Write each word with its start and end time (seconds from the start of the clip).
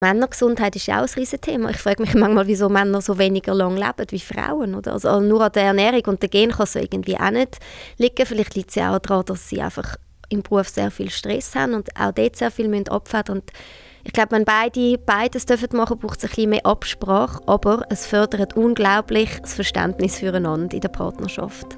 Männergesundheit 0.00 0.76
ist 0.76 0.86
ja 0.86 0.98
auch 0.98 1.08
ein 1.08 1.14
riesiges 1.16 1.40
Thema. 1.40 1.70
Ich 1.70 1.78
frage 1.78 2.02
mich 2.02 2.14
manchmal, 2.14 2.46
wieso 2.46 2.68
Männer 2.68 3.00
so 3.00 3.18
weniger 3.18 3.52
lang 3.52 3.76
leben 3.76 4.06
wie 4.10 4.20
Frauen. 4.20 4.76
Oder? 4.76 4.92
Also 4.92 5.20
nur 5.20 5.40
an 5.40 5.52
der 5.52 5.64
Ernährung 5.64 6.02
und 6.06 6.22
der 6.22 6.28
Gen 6.28 6.52
kann 6.52 6.64
es 6.64 6.76
irgendwie 6.76 7.18
auch 7.18 7.30
nicht 7.30 7.58
liegen. 7.96 8.24
Vielleicht 8.24 8.54
liegt 8.54 8.68
es 8.70 8.76
ja 8.76 8.94
auch 8.94 9.00
daran, 9.00 9.24
dass 9.24 9.48
sie 9.48 9.60
einfach 9.60 9.96
im 10.28 10.42
Beruf 10.42 10.68
sehr 10.68 10.92
viel 10.92 11.10
Stress 11.10 11.54
haben 11.56 11.74
und 11.74 11.88
auch 11.98 12.12
dort 12.12 12.36
sehr 12.36 12.52
viel 12.52 12.72
abfedern 12.88 13.38
müssen. 13.38 13.50
Ich 14.04 14.12
glaube, 14.12 14.32
wenn 14.32 14.44
beide 14.44 14.98
beides 14.98 15.46
dürfen 15.46 15.76
machen, 15.76 15.98
braucht 15.98 16.18
es 16.18 16.24
ein 16.24 16.30
bisschen 16.30 16.50
mehr 16.50 16.64
Absprache, 16.64 17.42
aber 17.46 17.82
es 17.90 18.06
fördert 18.06 18.56
unglaublich 18.56 19.40
das 19.40 19.54
Verständnis 19.54 20.18
füreinander 20.18 20.74
in 20.74 20.80
der 20.80 20.88
Partnerschaft. 20.90 21.76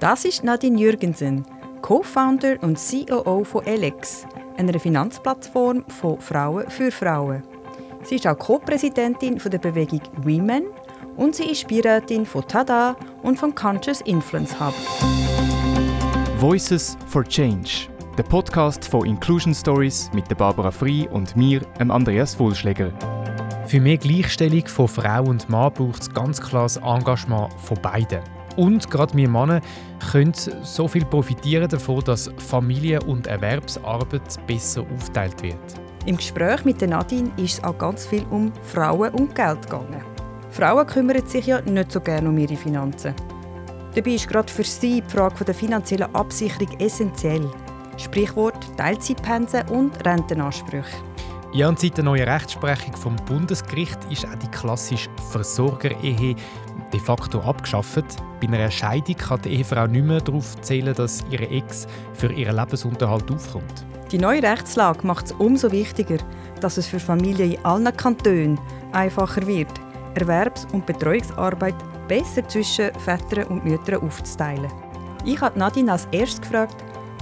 Das 0.00 0.24
ist 0.24 0.42
Nadine 0.42 0.80
Jürgensen, 0.80 1.46
Co-Founder 1.80 2.56
und 2.62 2.76
COO 2.76 3.44
von 3.44 3.64
Elex, 3.66 4.26
einer 4.56 4.78
Finanzplattform 4.80 5.84
von 5.88 6.20
Frauen 6.20 6.68
für 6.68 6.90
Frauen. 6.90 7.51
Sie 8.04 8.16
ist 8.16 8.26
auch 8.26 8.38
Co-Präsidentin 8.38 9.38
der 9.38 9.58
Bewegung 9.58 10.00
Women 10.24 10.64
und 11.16 11.36
sie 11.36 11.44
ist 11.44 11.68
Beirätin 11.68 12.26
von 12.26 12.46
Tada 12.46 12.96
und 13.22 13.38
vom 13.38 13.54
Conscious 13.54 14.00
Influence 14.02 14.58
Hub. 14.58 14.74
Voices 16.38 16.98
for 17.06 17.22
Change, 17.22 17.88
der 18.18 18.24
Podcast 18.24 18.84
von 18.84 19.06
Inclusion 19.06 19.54
Stories 19.54 20.10
mit 20.12 20.28
der 20.28 20.34
Barbara 20.34 20.72
Frei 20.72 21.08
und 21.12 21.36
mir, 21.36 21.60
Andreas 21.78 22.38
Wohlschläger. 22.38 22.92
Für 23.66 23.80
mehr 23.80 23.98
Gleichstellung 23.98 24.66
von 24.66 24.88
Frau 24.88 25.22
und 25.22 25.48
Mann 25.48 25.72
braucht 25.72 26.02
es 26.02 26.12
ganz 26.12 26.40
klar 26.40 26.64
das 26.64 26.78
Engagement 26.78 27.52
von 27.60 27.80
beiden. 27.80 28.20
Und 28.56 28.90
gerade 28.90 29.16
wir 29.16 29.28
Männer 29.28 29.60
können 30.10 30.34
so 30.34 30.88
viel 30.88 31.04
profitieren 31.04 31.68
davon, 31.68 32.02
dass 32.04 32.30
Familie- 32.36 33.00
und 33.00 33.28
Erwerbsarbeit 33.28 34.46
besser 34.46 34.84
aufteilt 34.92 35.40
wird. 35.42 35.56
Im 36.04 36.16
Gespräch 36.16 36.64
mit 36.64 36.80
Nadine 36.80 37.30
ist 37.36 37.58
es 37.58 37.64
auch 37.64 37.78
ganz 37.78 38.06
viel 38.06 38.24
um 38.30 38.52
Frauen 38.64 39.14
und 39.14 39.34
Geld 39.36 39.62
gegangen. 39.62 40.02
Frauen 40.50 40.86
kümmern 40.86 41.24
sich 41.26 41.46
ja 41.46 41.60
nicht 41.60 41.92
so 41.92 42.00
gerne 42.00 42.28
um 42.28 42.36
ihre 42.36 42.56
Finanzen. 42.56 43.14
Dabei 43.94 44.10
ist 44.10 44.28
gerade 44.28 44.52
für 44.52 44.64
sie 44.64 45.00
die 45.00 45.10
Frage 45.10 45.44
der 45.44 45.54
finanziellen 45.54 46.12
Absicherung 46.14 46.68
essentiell. 46.80 47.48
Sprichwort 47.98 48.76
Teilzeitpensen 48.76 49.68
und 49.68 50.04
Rentenansprüche. 50.04 50.96
Ja, 51.52 51.68
und 51.68 51.78
seit 51.78 51.98
der 51.98 52.04
neuen 52.04 52.28
Rechtsprechung 52.28 52.96
vom 52.96 53.16
Bundesgericht 53.26 53.98
ist 54.10 54.26
auch 54.26 54.34
die 54.42 54.48
klassische 54.48 55.10
Versorgerehe 55.30 56.34
de 56.92 57.00
facto 57.00 57.40
abgeschafft. 57.42 58.04
Bei 58.40 58.48
einer 58.48 58.70
Scheidung 58.70 59.16
kann 59.16 59.42
die 59.42 59.50
Ehefrau 59.50 59.86
nicht 59.86 60.04
mehr 60.04 60.20
darauf 60.20 60.60
zählen, 60.62 60.94
dass 60.94 61.22
ihre 61.30 61.48
Ex 61.48 61.86
für 62.14 62.32
ihren 62.32 62.56
Lebensunterhalt 62.56 63.30
aufkommt. 63.30 63.84
Die 64.12 64.18
neue 64.18 64.42
Rechtslage 64.42 65.06
macht 65.06 65.26
es 65.26 65.32
umso 65.32 65.72
wichtiger, 65.72 66.18
dass 66.60 66.76
es 66.76 66.86
für 66.86 67.00
Familien 67.00 67.52
in 67.52 67.64
allen 67.64 67.96
Kantonen 67.96 68.60
einfacher 68.92 69.46
wird, 69.46 69.72
Erwerbs- 70.14 70.66
und 70.72 70.84
Betreuungsarbeit 70.84 71.74
besser 72.08 72.46
zwischen 72.46 72.92
Vätern 73.06 73.44
und 73.48 73.64
Müttern 73.64 74.02
aufzuteilen. 74.02 74.70
Ich 75.24 75.40
habe 75.40 75.58
Nadine 75.58 75.92
als 75.92 76.06
erstes 76.10 76.42
gefragt, 76.42 76.76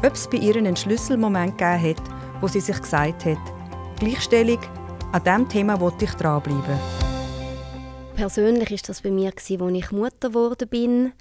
ob 0.04 0.14
es 0.14 0.28
bei 0.28 0.38
ihr 0.38 0.56
einen 0.56 0.74
Schlüsselmoment 0.74 1.56
gegeben 1.56 1.90
hat, 1.90 2.02
wo 2.40 2.48
sie 2.48 2.60
sich 2.60 2.80
gesagt 2.80 3.24
hat, 3.24 3.38
Gleichstellung, 4.00 4.58
an 5.12 5.22
diesem 5.22 5.48
Thema 5.48 5.80
wollte 5.80 6.06
ich 6.06 6.12
dranbleiben. 6.14 7.09
Persönlich 8.14 8.70
ist 8.70 8.88
das 8.88 9.00
bei 9.02 9.10
mir, 9.10 9.32
als 9.34 9.48
ich 9.48 9.90
Mutter 9.90 10.28
geworden 10.28 10.68
bin, 10.68 11.12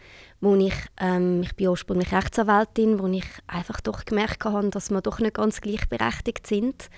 wo 0.42 0.56
ich, 0.56 0.74
ähm, 1.00 1.42
ich 1.44 1.56
bin 1.56 1.70
ursprünglich 1.70 2.12
Rechtsanwältin, 2.12 3.00
wo 3.00 3.08
ich 3.08 3.26
einfach 3.48 3.82
doch 3.82 4.06
gemerkt 4.06 4.44
habe, 4.46 4.70
dass 4.70 4.90
wir 4.90 5.02
doch 5.02 5.20
nicht 5.20 5.36
ganz 5.36 5.62
gleichberechtigt 5.62 6.46
sind 6.46 6.90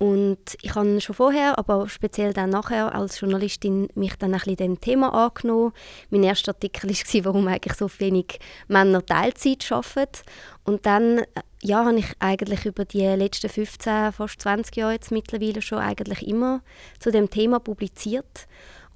und 0.00 0.56
ich 0.62 0.74
habe 0.74 0.98
schon 1.02 1.14
vorher, 1.14 1.58
aber 1.58 1.86
speziell 1.86 2.32
dann 2.32 2.48
nachher 2.48 2.94
als 2.94 3.20
Journalistin 3.20 3.88
mich 3.94 4.16
dann 4.16 4.32
ein 4.32 4.38
bisschen 4.38 4.56
dem 4.56 4.80
Thema 4.80 5.12
angenommen. 5.12 5.74
Mein 6.08 6.22
erster 6.22 6.52
Artikel 6.52 6.88
war, 6.88 7.24
warum 7.26 7.46
eigentlich 7.46 7.74
so 7.74 7.90
wenig 7.98 8.38
Männer 8.66 9.04
Teilzeit 9.04 9.70
arbeiten. 9.70 10.22
Und 10.64 10.86
dann 10.86 11.18
äh, 11.18 11.24
ja, 11.60 11.84
habe 11.84 11.98
ich 11.98 12.06
eigentlich 12.18 12.64
über 12.64 12.86
die 12.86 13.04
letzten 13.04 13.50
15, 13.50 14.12
fast 14.12 14.40
20 14.40 14.74
Jahre 14.74 14.94
jetzt 14.94 15.10
mittlerweile 15.10 15.60
schon 15.60 15.80
eigentlich 15.80 16.26
immer 16.26 16.62
zu 16.98 17.10
dem 17.10 17.28
Thema 17.28 17.60
publiziert. 17.60 18.46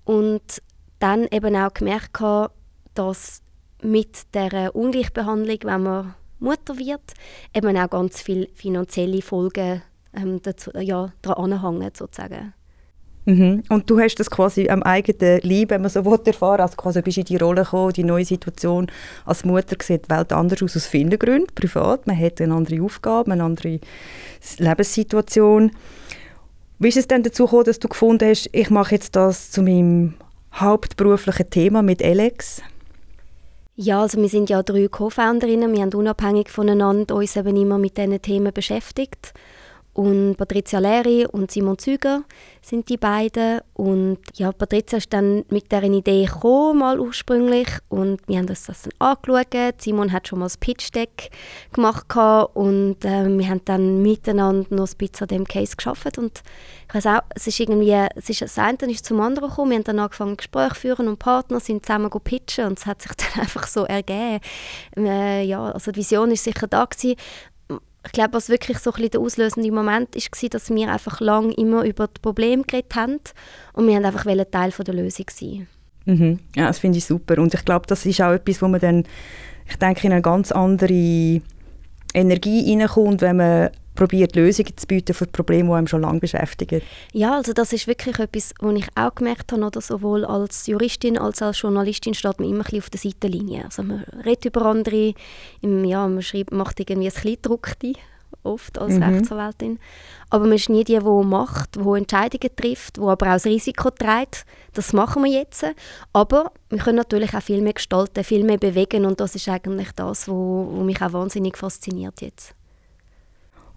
Und 0.05 0.63
dann 0.99 1.27
eben 1.31 1.57
auch 1.57 1.73
gemerkt, 1.73 2.23
dass 2.95 3.43
mit 3.83 4.35
der 4.35 4.75
Ungleichbehandlung, 4.75 5.59
wenn 5.65 5.83
man 5.83 6.15
Mutter 6.39 6.79
wird, 6.79 7.13
eben 7.55 7.77
auch 7.77 7.91
ganz 7.91 8.21
viele 8.21 8.49
finanzielle 8.55 9.23
Folgen 9.23 9.83
ähm, 10.15 10.41
dazu, 10.43 10.71
ja, 10.79 11.13
daran 11.23 11.53
anhängen, 11.53 11.91
sozusagen. 11.95 12.55
Mhm. 13.27 13.63
Und 13.71 13.89
du 13.89 13.99
hast 13.99 14.17
das 14.17 14.31
quasi 14.31 14.69
am 14.69 14.83
eigenen 14.83 15.41
Leib, 15.43 15.71
wenn 15.71 15.81
man 15.81 15.91
so 15.91 16.05
will, 16.05 16.19
erfahren 16.27 16.61
also 16.61 16.77
quasi 16.77 17.01
bist 17.01 17.19
in 17.19 17.25
die 17.25 17.37
Rolle 17.37 17.63
gekommen, 17.63 17.95
die 17.95 18.05
neue 18.05 18.25
Situation 18.25 18.91
als 19.25 19.45
Mutter 19.45 19.77
sieht 19.81 20.07
die 20.07 20.11
Welt 20.11 20.33
anders 20.33 20.63
aus 20.63 20.77
aus 20.77 20.87
vielen 20.87 21.19
Gründen, 21.19 21.55
privat, 21.55 22.07
man 22.07 22.19
hat 22.19 22.41
eine 22.41 22.55
andere 22.55 22.83
Aufgabe, 22.83 23.33
eine 23.33 23.45
andere 23.45 23.81
Lebenssituation. 24.59 25.71
Wie 26.85 26.89
ist 26.89 26.99
es 26.99 27.09
denn 27.09 27.23
dazu 27.23 27.47
gekommen, 27.47 27.65
dass 27.65 27.79
du 27.79 27.89
gefunden 27.89 28.29
hast, 28.29 28.51
ich 28.53 28.69
mache 28.69 28.97
jetzt 28.97 29.17
das 29.17 29.51
zu 29.51 29.63
meinem 29.63 30.13
hauptberuflichen 30.53 31.49
Thema 31.49 31.81
mit 31.81 32.05
Alex? 32.05 32.61
Ja, 33.75 34.03
also 34.03 34.21
wir 34.21 34.29
sind 34.29 34.51
ja 34.51 34.63
drei 34.63 34.89
Co-Founderinnen, 34.89 35.73
wir 35.73 35.81
haben 35.81 35.95
unabhängig 35.95 36.51
voneinander 36.51 37.15
uns 37.15 37.37
eben 37.37 37.57
immer 37.57 37.79
mit 37.79 37.97
diesen 37.97 38.21
Themen 38.21 38.53
beschäftigt 38.53 39.33
und 39.95 40.35
Patricia 40.37 40.81
Leri 40.81 41.25
und 41.25 41.53
Simon 41.53 41.79
Züger 41.79 42.25
sind 42.61 42.89
die 42.89 42.97
beiden. 42.97 43.61
Und 43.75 44.19
ja, 44.35 44.51
Patricia 44.51 44.99
ist 44.99 45.13
dann 45.13 45.45
mit 45.51 45.71
dieser 45.71 45.85
Idee 45.85 46.25
gekommen, 46.25 46.81
mal 46.81 46.99
ursprünglich. 46.99 47.69
Und 47.89 48.21
wir 48.27 48.39
haben 48.39 48.49
uns 48.49 48.65
das 48.65 48.83
dann 48.83 48.93
angeschaut. 48.99 49.81
Simon 49.81 50.11
hat 50.11 50.27
schon 50.27 50.41
mal 50.41 50.47
das 50.47 50.57
Pitch-Deck 50.57 51.31
gemacht 51.73 52.07
und 52.55 53.05
äh, 53.05 53.39
wir 53.39 53.49
haben 53.49 53.61
dann 53.65 54.03
miteinander 54.03 54.75
noch 54.75 54.89
ein 54.89 54.97
bisschen 54.99 55.23
an 55.23 55.29
dem 55.29 55.45
Case 55.45 55.77
geschafft. 55.77 56.19
Und 56.19 56.43
ich 56.89 56.95
weiß 56.95 57.07
auch, 57.07 57.21
es 57.33 57.47
ist 57.47 57.61
irgendwie, 57.61 57.97
es 58.17 58.29
ist, 58.29 58.43
das 58.43 58.59
eine 58.59 58.77
ist 58.91 59.05
zum 59.05 59.21
anderen 59.21 59.49
gekommen. 59.49 59.71
Wir 59.71 59.77
haben 59.79 59.85
dann 59.85 60.01
angefangen, 60.01 60.37
Gespräche 60.37 60.75
führen 60.75 61.07
und 61.07 61.21
Partner 61.21 61.61
sind 61.61 61.87
zusammen 61.87 62.11
pitchen 62.11 62.67
und 62.67 62.79
es 62.81 62.87
hat 62.87 63.01
sich 63.01 63.13
dann 63.17 63.43
einfach 63.43 63.69
so 63.69 63.85
ergeben. 63.85 64.41
Äh, 64.97 65.45
ja, 65.45 65.71
also 65.71 65.93
die 65.93 65.99
Vision 65.99 66.33
ist 66.33 66.43
sicher 66.43 66.67
da 66.67 66.85
gewesen 66.85 67.15
ich 68.05 68.13
glaube, 68.13 68.35
was 68.35 68.49
wirklich 68.49 68.79
so 68.79 68.93
ein 68.93 69.11
der 69.11 69.21
auslösende 69.21 69.71
Moment 69.73 70.15
war, 70.15 70.49
dass 70.51 70.71
wir 70.71 70.93
einfach 70.93 71.21
lang 71.21 71.53
immer 71.53 71.85
über 71.85 72.07
das 72.07 72.21
Problem 72.21 72.63
geredet 72.63 72.95
haben 72.95 73.21
und 73.73 73.87
wir 73.87 73.97
haben 73.97 74.05
einfach 74.05 74.25
Teil 74.25 74.71
der 74.71 74.95
Lösung 74.95 75.27
sein. 75.31 75.67
Mhm. 76.07 76.39
Ja, 76.55 76.67
das 76.67 76.79
finde 76.79 76.99
ich 76.99 77.07
super 77.07 77.39
und 77.41 77.55
ich 77.55 77.65
glaube, 77.65 77.87
das 77.87 78.05
ist 78.05 78.21
auch 78.21 78.33
etwas, 78.33 78.61
wo 78.61 78.69
man 78.69 78.81
dann, 78.81 79.05
ich 79.67 79.77
denke, 79.77 80.07
in 80.07 80.13
eine 80.13 80.23
ganz 80.23 80.53
andere 80.53 81.41
Energie 82.13 82.79
reinkommt, 82.79 83.23
wenn 83.23 83.37
man 83.37 83.71
probiert, 83.95 84.37
Lösungen 84.37 84.77
zu 84.77 84.87
bieten 84.87 85.15
für 85.15 85.27
Probleme, 85.27 85.69
die 85.69 85.75
einem 85.75 85.87
schon 85.87 86.03
lange 86.03 86.21
beschäftigen. 86.21 86.83
Ja, 87.13 87.37
also 87.37 87.53
das 87.53 87.73
ist 87.73 87.87
wirklich 87.87 88.19
etwas, 88.19 88.53
was 88.61 88.77
ich 88.77 88.87
auch 88.95 89.15
gemerkt 89.15 89.53
habe, 89.53 89.65
oder 89.65 89.81
sowohl 89.81 90.25
als 90.25 90.67
Juristin 90.67 91.19
als 91.19 91.43
auch 91.43 91.47
als 91.47 91.61
Journalistin 91.61 92.15
steht 92.15 92.41
man 92.41 92.49
immer 92.49 92.65
ein 92.71 92.79
auf 92.79 92.91
der 92.91 93.01
Seitenlinie. 93.01 93.65
Also 93.65 93.83
man 93.83 94.05
redet 94.25 94.47
über 94.47 94.67
andere, 94.67 95.15
im, 95.61 95.85
ja, 95.85 96.07
man 96.07 96.23
schreibt, 96.23 96.53
macht 96.53 96.81
irgendwie 96.81 97.09
ein 97.09 97.15
Kleidruckte 97.15 97.93
oft 98.43 98.79
als 98.79 98.95
mhm. 98.95 99.03
Rechtsanwältin. 99.03 99.79
Aber 100.31 100.45
man 100.45 100.55
ist 100.55 100.69
nie 100.69 100.85
die, 100.85 100.99
die 100.99 101.25
macht, 101.25 101.77
die 101.77 101.97
Entscheidungen 101.97 102.57
trifft, 102.57 102.97
die 102.97 103.03
aber 103.03 103.27
auch 103.27 103.33
das 103.35 103.47
Risiko 103.47 103.91
trägt. 103.91 104.45
Das 104.73 104.93
machen 104.93 105.25
wir 105.25 105.31
jetzt. 105.31 105.65
Aber 106.13 106.53
wir 106.69 106.79
können 106.79 106.97
natürlich 106.97 107.35
auch 107.35 107.43
viel 107.43 107.63
mehr 107.63 107.75
gestalten, 107.75 108.25
viel 108.25 108.45
mehr 108.45 108.59
bewegen 108.59 109.07
und 109.07 109.21
das 109.21 109.35
ist 109.35 109.49
eigentlich 109.49 109.93
das, 109.93 110.29
was 110.29 110.85
mich 110.85 111.01
auch 111.01 111.13
wahnsinnig 111.13 111.57
fasziniert 111.57 112.21
jetzt. 112.21 112.55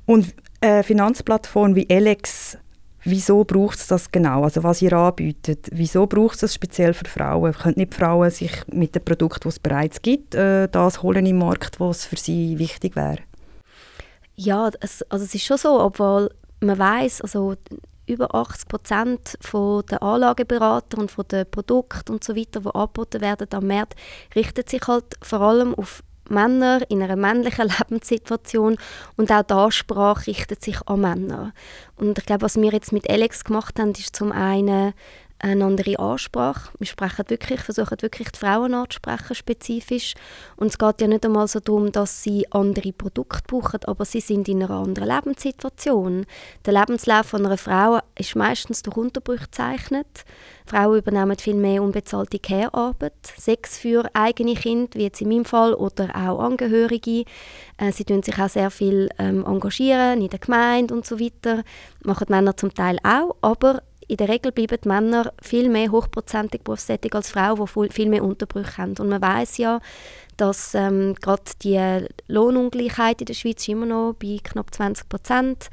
Und 0.08 0.34
eine 0.62 0.84
Finanzplattform 0.84 1.76
wie 1.76 1.88
Alex, 1.90 2.58
wieso 3.04 3.44
braucht 3.44 3.78
es 3.78 3.88
das 3.88 4.10
genau? 4.10 4.44
Also 4.44 4.64
was 4.64 4.82
ihr 4.82 4.94
anbietet, 4.94 5.68
wieso 5.72 6.08
braucht 6.08 6.36
es 6.36 6.42
das 6.42 6.54
speziell 6.54 6.94
für 6.94 7.06
Frauen? 7.06 7.54
Können 7.54 7.76
nicht 7.78 7.94
Frauen 7.94 8.32
sich 8.32 8.52
mit 8.68 8.96
dem 8.96 9.04
Produkt, 9.04 9.46
das 9.46 9.56
es 9.56 9.60
bereits 9.60 10.02
gibt, 10.02 10.34
äh, 10.34 10.68
das 10.70 11.04
holen 11.04 11.26
im 11.26 11.40
Markt, 11.40 11.80
was 11.80 12.06
für 12.06 12.18
sie 12.18 12.58
wichtig 12.58 12.96
wäre? 12.96 13.20
Ja, 14.36 14.72
es, 14.80 15.04
also 15.04 15.26
es 15.26 15.36
ist 15.36 15.46
schon 15.46 15.58
so, 15.58 15.80
obwohl 15.80 16.32
man 16.62 16.80
weiß, 16.80 17.22
also 17.22 17.56
über 18.08 18.34
80 18.34 18.68
Prozent 18.70 19.38
der 19.92 20.02
Anlageberater 20.02 20.98
und 20.98 21.12
von 21.12 21.28
den 21.28 21.50
Produkten 21.52 22.14
und 22.14 22.24
so 22.24 22.36
weiter, 22.36 22.62
die 22.62 22.74
angeboten 22.74 23.20
werden 23.20 23.48
am 23.52 23.68
Markt, 23.68 23.96
richtet 24.36 24.70
sich 24.70 24.82
halt 24.88 25.16
vor 25.22 25.42
allem 25.42 25.76
auf 25.76 26.02
Männer 26.30 26.82
in 26.90 27.02
einer 27.02 27.16
männlichen 27.16 27.70
Lebenssituation 27.80 28.78
und 29.16 29.32
auch 29.32 29.44
die 29.44 29.54
Ansprache 29.54 30.28
richtet 30.28 30.64
sich 30.64 30.78
an 30.88 31.02
Männer. 31.02 31.54
Und 31.96 32.18
ich 32.20 32.26
glaube, 32.26 32.44
was 32.44 32.56
wir 32.56 32.72
jetzt 32.72 32.92
mit 32.92 33.10
Alex 33.10 33.44
gemacht 33.44 33.80
haben, 33.80 33.92
ist 33.92 34.16
zum 34.16 34.32
einen 34.32 34.94
eine 35.40 35.66
andere 35.66 36.00
Ansprache. 36.00 36.72
Wir 36.80 36.88
sprechen 36.88 37.30
wirklich, 37.30 37.62
versuchen 37.62 38.02
wirklich 38.02 38.32
die 38.32 38.40
Frauen 38.40 38.74
anzusprechen, 38.74 39.36
spezifisch. 39.36 40.16
Und 40.56 40.68
es 40.68 40.78
geht 40.78 41.02
ja 41.02 41.08
nicht 41.08 41.26
einmal 41.26 41.48
so 41.48 41.60
darum, 41.60 41.92
dass 41.92 42.24
sie 42.24 42.52
andere 42.52 42.92
Produkte 42.92 43.44
brauchen, 43.48 43.80
aber 43.86 44.06
sie 44.06 44.20
sind 44.20 44.48
in 44.48 44.64
einer 44.64 44.72
anderen 44.72 45.10
Lebenssituation. 45.10 46.26
Der 46.66 46.74
Lebenslauf 46.74 47.34
einer 47.34 47.58
Frau 47.58 48.00
ist 48.18 48.36
meistens 48.36 48.82
durch 48.82 48.98
Unterbrüche 48.98 49.46
gezeichnet. 49.46 50.26
Frauen 50.66 50.98
übernehmen 50.98 51.38
viel 51.38 51.56
mehr 51.56 51.82
unbezahlte 51.82 52.40
Care-Arbeit, 52.40 53.14
Sex 53.38 53.78
für 53.78 54.10
eigene 54.14 54.56
Kinder, 54.56 54.90
wie 54.96 55.04
jetzt 55.04 55.22
in 55.22 55.30
meinem 55.30 55.46
Fall, 55.46 55.74
oder 55.74 56.10
auch 56.16 56.40
Angehörige. 56.40 57.24
Äh, 57.78 57.92
sie 57.92 58.04
tun 58.04 58.24
sich 58.24 58.38
auch 58.40 58.50
sehr 58.50 58.70
viel 58.70 59.10
ähm, 59.18 59.46
engagieren 59.46 60.22
in 60.22 60.30
der 60.30 60.40
Gemeinde 60.40 60.94
und 60.94 61.06
so 61.06 61.20
weiter. 61.20 61.64
Machen 62.04 62.28
Männer 62.30 62.58
zum 62.58 62.74
Teil 62.74 62.98
auch, 63.04 63.36
aber 63.42 63.82
in 64.08 64.18
der 64.18 64.30
Regel 64.30 64.52
bleiben 64.52 64.78
die 64.84 64.88
Männer 64.88 65.34
viel 65.42 65.70
mehr 65.70 65.92
hochprozentig 65.92 66.64
berufstätig 66.64 67.14
als 67.14 67.32
Frauen, 67.32 67.68
die 67.76 67.94
viel 67.94 68.10
mehr 68.10 68.24
Unterbrüche 68.24 68.78
haben. 68.78 68.96
Und 69.00 69.10
man 69.10 69.22
weiß 69.22 69.58
ja, 69.58 69.80
dass 70.38 70.74
ähm, 70.76 71.16
gerade 71.16 71.44
die 71.62 72.06
Lohnungleichheit 72.28 73.22
in 73.22 73.26
der 73.26 73.34
Schweiz 73.34 73.68
immer 73.68 73.86
noch 73.86 74.14
bei 74.14 74.40
knapp 74.42 74.74
20 74.74 75.10
Prozent 75.10 75.70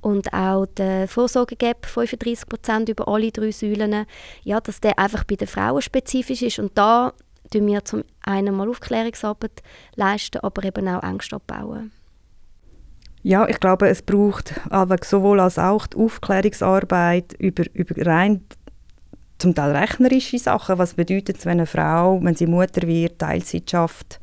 und 0.00 0.32
auch 0.32 0.66
der 0.66 1.08
Vorsorgegap 1.08 1.86
35 1.86 2.48
Prozent 2.48 2.88
über 2.88 3.08
alle 3.08 3.32
drei 3.32 3.50
Säulen, 3.50 4.06
ja, 4.44 4.60
dass 4.60 4.80
der 4.80 4.98
einfach 4.98 5.24
bei 5.24 5.36
den 5.36 5.48
Frauen 5.48 5.82
spezifisch 5.82 6.42
ist 6.42 6.58
und 6.58 6.76
da 6.76 7.12
tun 7.50 7.66
wir 7.66 7.84
zum 7.84 8.04
einen 8.22 8.54
mal 8.54 8.68
Aufklärungsarbeit 8.68 9.62
leisten, 9.96 10.40
aber 10.40 10.64
eben 10.64 10.88
auch 10.88 11.02
Ängste 11.02 11.36
abbauen. 11.36 11.92
Ja, 13.22 13.48
ich 13.48 13.60
glaube, 13.60 13.88
es 13.88 14.02
braucht 14.02 14.54
sowohl 15.04 15.40
als 15.40 15.58
auch 15.58 15.86
die 15.86 15.96
Aufklärungsarbeit 15.96 17.34
über, 17.38 17.64
über 17.74 18.06
rein 18.06 18.42
zum 19.38 19.54
Teil 19.54 19.76
rechnerische 19.76 20.38
Sachen. 20.38 20.78
Was 20.78 20.94
bedeutet 20.94 21.38
es, 21.38 21.46
wenn 21.46 21.58
eine 21.58 21.66
Frau, 21.66 22.20
wenn 22.22 22.34
sie 22.34 22.46
Mutter 22.46 22.86
wird, 22.86 23.18
Teilzeit 23.18 23.70
schafft? 23.70 24.20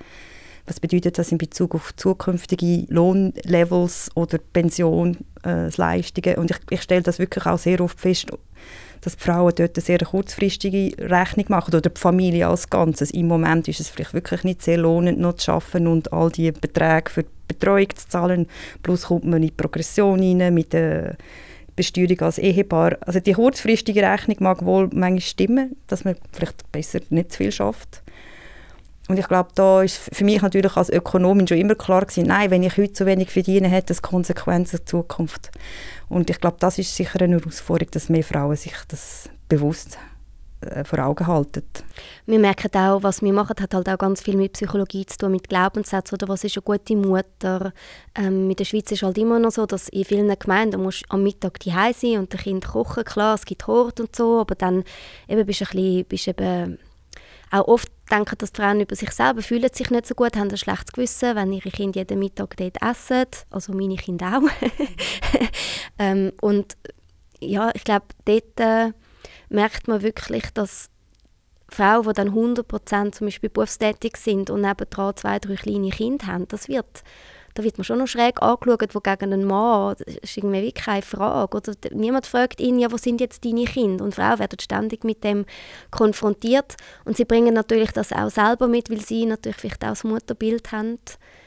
Was 0.66 0.80
bedeutet 0.80 1.18
das 1.18 1.32
in 1.32 1.38
Bezug 1.38 1.76
auf 1.76 1.96
zukünftige 1.96 2.86
Lohnlevels 2.90 4.10
oder 4.16 4.40
Pensionsleistungen? 4.40 6.38
Und 6.38 6.52
ich, 6.52 6.58
ich 6.70 6.82
stelle 6.82 7.04
das 7.04 7.20
wirklich 7.20 7.46
auch 7.46 7.60
sehr 7.60 7.82
oft 7.82 8.00
fest, 8.00 8.32
dass 9.06 9.16
die 9.16 9.24
Frauen 9.24 9.54
dort 9.56 9.78
eine 9.78 9.84
sehr 9.84 10.00
kurzfristige 10.00 10.92
Rechnung 10.98 11.46
machen 11.50 11.76
oder 11.76 11.90
die 11.90 12.00
Familie 12.00 12.48
als 12.48 12.72
Ganzes. 12.72 13.12
Im 13.12 13.28
Moment 13.28 13.68
ist 13.68 13.80
es 13.80 13.88
vielleicht 13.88 14.16
wirklich 14.16 14.44
nicht 14.44 14.64
sehr 14.64 14.80
lohnend, 14.80 15.20
noch 15.20 15.36
zu 15.36 15.52
arbeiten 15.52 15.86
und 15.86 16.12
all 16.12 16.32
die 16.32 16.52
Beträge 16.52 17.12
für 17.12 17.24
die 17.24 17.30
Betreuung 17.48 17.90
zu 17.96 18.08
zahlen. 18.10 18.48
Plus 18.82 19.04
kommt 19.04 19.26
man 19.26 19.44
in 19.44 19.50
die 19.50 19.52
Progression 19.52 20.20
rein 20.20 20.52
mit 20.56 20.74
der 20.74 21.18
Besteuerung 21.76 22.20
als 22.22 22.40
Ehepaar. 22.40 22.98
Also 23.02 23.20
die 23.20 23.34
kurzfristige 23.34 24.02
Rechnung 24.02 24.38
mag 24.40 24.66
wohl 24.66 24.90
manchmal 24.92 25.22
stimmen, 25.22 25.76
dass 25.86 26.04
man 26.04 26.16
vielleicht 26.32 26.72
besser 26.72 27.00
nicht 27.12 27.32
zu 27.32 27.38
viel 27.38 27.52
schafft. 27.52 28.02
Und 29.08 29.20
ich 29.20 29.28
glaube, 29.28 29.50
da 29.54 29.84
ist 29.84 29.98
für 29.98 30.24
mich 30.24 30.42
natürlich 30.42 30.76
als 30.76 30.90
Ökonomin 30.90 31.48
schon 31.48 31.60
immer 31.60 31.76
klar 31.76 32.02
gewesen, 32.02 32.28
nein, 32.28 32.50
wenn 32.50 32.64
ich 32.64 32.78
heute 32.78 32.94
zu 32.94 33.06
wenig 33.06 33.30
verdiene, 33.30 33.70
hat 33.70 33.90
das 33.90 34.02
Konsequenzen 34.02 34.80
in 34.80 34.88
Zukunft. 34.88 35.52
Und 36.10 36.30
ich 36.30 36.40
glaube, 36.40 36.58
das 36.60 36.80
ist 36.80 36.96
sicher 36.96 37.22
eine 37.22 37.38
Herausforderung, 37.38 37.92
dass 37.92 38.10
mehr 38.10 38.24
Frauen 38.24 38.56
sich 38.56 38.74
das 38.88 39.30
bewusst 39.48 40.00
äh, 40.62 40.84
vor 40.84 41.00
Augen 41.00 41.28
halten. 41.28 41.64
Wir 42.26 42.40
merken 42.40 42.76
auch, 42.76 43.04
was 43.04 43.22
wir 43.22 43.34
machen, 43.34 43.56
hat 43.60 43.74
halt 43.74 43.88
auch 43.90 43.98
ganz 43.98 44.22
viel 44.22 44.36
mit 44.36 44.54
Psychologie 44.54 45.06
zu 45.06 45.18
tun, 45.18 45.34
mit 45.34 45.50
Glaubenssätzen 45.50 46.16
oder 46.16 46.28
was 46.28 46.44
ist 46.44 46.58
eine 46.58 46.64
gute 46.64 46.96
Mutter. 46.96 47.74
Ähm, 48.16 48.50
in 48.50 48.56
der 48.56 48.66
Schweiz 48.66 48.92
ist 48.92 49.04
halt 49.04 49.18
immer 49.20 49.38
noch 49.38 49.52
so, 49.52 49.68
dass 49.68 49.90
in 49.90 50.06
vielen 50.06 50.34
Gemeinden 50.40 50.82
musst 50.82 51.06
am 51.10 51.22
Mittag 51.22 51.60
die 51.60 51.72
sein 51.72 52.18
und 52.18 52.34
der 52.34 52.40
Kind 52.40 52.66
kochen, 52.66 53.04
klar, 53.04 53.36
es 53.36 53.46
gibt 53.46 53.68
Hort 53.68 54.00
und 54.00 54.16
so, 54.16 54.40
aber 54.40 54.56
dann 54.56 54.84
eben 55.28 55.46
bist 55.46 55.62
du 55.62 55.66
ein 55.66 55.70
bisschen, 55.72 56.06
bist 56.06 56.28
eben 56.28 56.80
auch 57.52 57.68
oft 57.68 57.92
denken, 58.12 58.36
dass 58.38 58.52
die 58.52 58.62
Frauen 58.62 58.82
über 58.82 58.96
sich 58.96 59.12
selber 59.12 59.42
fühlen 59.42 59.70
sich 59.74 59.90
nicht 59.90 60.06
so 60.06 60.16
gut, 60.16 60.36
haben 60.36 60.50
ein 60.50 60.58
schlechtes 60.58 60.94
Gewissen, 60.94 61.36
wenn 61.36 61.52
ihre 61.52 61.72
Kinder 61.72 62.00
jeden 62.00 62.20
Mittag 62.20 62.58
dort 62.58 62.82
essen. 62.82 63.26
Also 63.50 63.74
meine 63.74 63.96
Kinder 63.96 64.40
auch. 64.40 64.68
ähm, 66.00 66.32
und 66.42 66.78
ja, 67.40 67.72
ich 67.74 67.84
glaube, 67.84 68.06
dort 68.26 68.60
äh, 68.60 68.92
merkt 69.50 69.88
man 69.88 70.02
wirklich, 70.02 70.50
dass 70.54 70.90
Frauen, 71.70 72.08
die 72.08 72.14
dann 72.14 72.30
100% 72.30 73.12
zum 73.12 73.28
Beispiel 73.28 73.50
berufstätig 73.50 74.18
sind 74.18 74.50
und 74.50 74.62
nebenan 74.62 75.16
zwei, 75.16 75.40
drei 75.40 75.56
kleine 75.56 75.90
Kinder 75.90 76.28
haben, 76.28 76.48
das 76.48 76.68
wird 76.68 77.04
da 77.56 77.64
wird 77.64 77.78
man 77.78 77.86
schon 77.86 78.00
noch 78.00 78.08
schräg 78.08 78.42
angeschaut, 78.42 78.94
wo 78.94 79.00
gegen 79.00 79.32
einen 79.32 79.46
Mann, 79.46 79.96
das 79.98 80.16
ist 80.18 80.38
irgendwie 80.38 80.74
keine 80.74 81.02
Frage. 81.02 81.56
Oder 81.56 81.74
niemand 81.92 82.28
fragt 82.28 82.60
ihn, 82.60 82.80
ja, 82.80 82.92
wo 82.92 82.98
sind 82.98 83.22
jetzt 83.22 83.46
deine 83.46 83.64
Kinder? 83.64 84.04
Und 84.04 84.14
Frauen 84.14 84.40
werden 84.40 84.60
ständig 84.60 85.06
mit 85.06 85.24
dem 85.24 85.46
konfrontiert. 85.90 86.76
Und 87.06 87.16
sie 87.16 87.24
bringen 87.24 87.54
natürlich 87.54 87.92
das 87.92 88.12
auch 88.12 88.30
selber 88.30 88.68
mit, 88.68 88.90
weil 88.90 89.00
sie 89.00 89.26
natürlich 89.26 89.58
vielleicht 89.58 89.86
auch 89.86 89.90
das 89.90 90.04
Mutterbild 90.04 90.74
haben, 90.74 91.00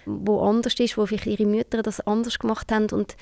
wo 0.07 0.41
anders 0.41 0.81
ist, 0.81 0.97
wo 0.97 1.05
vielleicht 1.05 1.27
ihre 1.27 1.45
Mütter 1.45 1.83
das 1.83 2.01
anders 2.01 2.39
gemacht 2.39 2.73
haben. 2.73 2.87
Und 2.91 3.15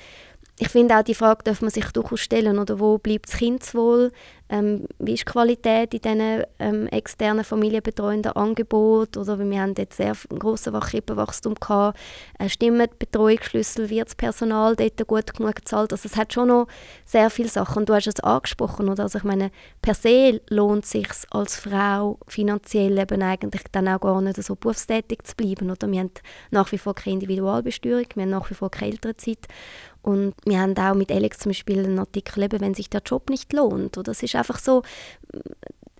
ich 0.57 0.69
finde 0.69 0.97
auch 0.97 1.03
die 1.03 1.13
Frage 1.13 1.43
darf 1.43 1.61
man 1.61 1.69
sich 1.69 1.91
durchaus 1.91 2.21
stellen, 2.21 2.57
oder 2.57 2.79
wo 2.79 2.97
bleibt 2.97 3.27
das 3.27 3.37
Kindeswohl, 3.37 4.13
ähm, 4.49 4.85
wie 4.99 5.13
ist 5.13 5.21
die 5.27 5.31
Qualität 5.31 5.93
in 5.93 6.01
diesen 6.01 6.43
ähm, 6.59 6.87
externen 6.87 7.43
familienbetreuenden 7.43 8.31
Angeboten, 8.33 9.19
oder 9.19 9.37
wir 9.39 9.61
haben 9.61 9.73
jetzt 9.77 9.97
sehr 9.97 10.13
grossen 10.29 10.73
Wachkrippenwachstum 10.73 11.55
gehabt, 11.55 11.99
äh, 12.39 12.49
stimmen 12.49 12.87
die 12.91 13.05
Betreuungsschlüssel, 13.05 13.89
wird 13.89 14.07
das 14.07 14.15
Personal 14.15 14.75
dort 14.75 15.07
gut 15.07 15.33
genug 15.33 15.55
gezahlt, 15.55 15.91
also 15.91 16.07
es 16.07 16.15
hat 16.15 16.33
schon 16.33 16.47
noch 16.47 16.67
sehr 17.05 17.29
viele 17.29 17.49
Sachen. 17.49 17.79
Und 17.79 17.89
du 17.89 17.93
hast 17.93 18.07
es 18.07 18.19
angesprochen, 18.21 18.89
oder? 18.89 19.03
also 19.03 19.17
ich 19.17 19.23
meine, 19.23 19.51
per 19.81 19.93
se 19.93 20.41
lohnt 20.49 20.85
es 20.85 20.91
sich 20.91 21.07
als 21.31 21.57
Frau 21.57 22.17
finanziell 22.27 22.97
eben 22.97 23.21
eigentlich 23.21 23.63
dann 23.71 23.87
auch 23.87 23.99
gar 23.99 24.21
nicht 24.21 24.41
so 24.41 24.55
berufstätig 24.55 25.23
zu 25.23 25.35
bleiben, 25.35 25.69
oder? 25.69 25.91
wir 25.91 25.99
haben 25.99 26.11
nach 26.51 26.71
wie 26.71 26.77
vor 26.77 26.95
keine 26.95 27.15
Individualbesteuerung, 27.15 28.05
wir 28.15 28.23
haben 28.23 28.29
nach 28.29 28.49
wie 28.49 28.55
vor 28.55 28.71
keine 28.71 28.91
Elternzeit. 28.91 29.47
Und 30.07 30.35
wir 30.45 30.61
haben 30.61 30.77
auch 30.77 30.93
mit 30.93 31.11
Alex 31.11 31.39
zum 31.39 31.49
Beispiel 31.49 31.79
einen 31.79 31.99
Artikel, 31.99 32.43
eben, 32.43 32.61
wenn 32.61 32.73
sich 32.73 32.89
der 32.89 33.01
Job 33.05 33.29
nicht 33.29 33.51
lohnt. 33.51 33.97
Oder? 33.97 34.13
Es 34.13 34.23
ist 34.23 34.36
einfach 34.37 34.59
so, 34.59 34.83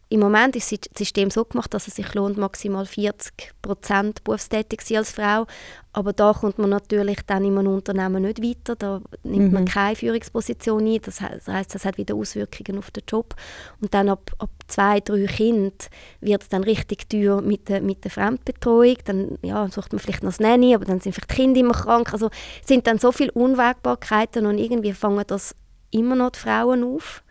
im 0.10 0.22
Moment 0.22 0.56
ist 0.56 0.72
das 0.72 0.80
System 0.98 1.30
so 1.30 1.44
gemacht, 1.44 1.74
dass 1.74 1.88
es 1.88 1.96
sich 1.96 2.14
lohnt, 2.14 2.38
maximal 2.38 2.86
40 2.86 3.54
Prozent 3.62 4.24
berufstätig 4.24 4.80
zu 4.80 4.88
sein 4.88 4.98
als 5.00 5.12
Frau. 5.12 5.46
Aber 5.92 6.14
da 6.14 6.32
kommt 6.32 6.60
man 6.60 6.70
natürlich 6.70 7.18
dann 7.26 7.44
in 7.44 7.58
einem 7.58 7.74
Unternehmen 7.74 8.22
nicht 8.22 8.42
weiter. 8.42 8.78
Da 8.78 9.02
nimmt 9.24 9.48
mhm. 9.48 9.54
man 9.54 9.66
keine 9.66 9.96
Führungsposition 9.98 10.86
ein. 10.86 11.02
Das 11.04 11.20
heißt, 11.20 11.76
das 11.76 11.84
hat 11.84 11.98
wieder 11.98 12.16
Auswirkungen 12.16 12.78
auf 12.80 12.92
den 12.92 13.04
Job. 13.06 13.36
Und 13.82 13.94
dann 13.94 14.08
ab, 14.08 14.32
ab 14.38 14.52
zwei, 14.68 15.02
drei 15.02 15.26
Kindern 15.26 15.74
wird 16.22 16.44
es 16.44 16.50
dann 16.50 16.64
richtig 16.64 17.10
teuer 17.10 17.42
mit 17.42 17.68
der, 17.68 17.82
mit 17.82 18.06
der 18.06 18.12
Fremdbetreuung. 18.12 18.98
Dann 19.04 19.40
ja, 19.42 19.68
sucht 19.68 19.92
man 19.92 20.00
vielleicht 20.00 20.24
noch 20.24 20.30
das 20.30 20.40
Nanny, 20.40 20.74
aber 20.74 20.86
dann 20.86 21.02
sind 21.02 21.14
vielleicht 21.14 21.32
die 21.32 21.36
Kinder 21.36 21.60
immer 21.60 21.74
krank. 21.74 22.14
Also 22.14 22.30
sind 22.66 22.88
dann 22.88 22.98
so 22.98 23.12
viele 23.12 23.34
Unwägbarkeiten 23.34 24.46
und 24.46 24.58
irgendwie 24.58 24.94
fangen 24.94 25.26
das 25.28 25.54
immer 25.92 26.16
noch 26.16 26.32
die 26.32 26.40
Frauen 26.40 26.84
auf. 26.84 27.24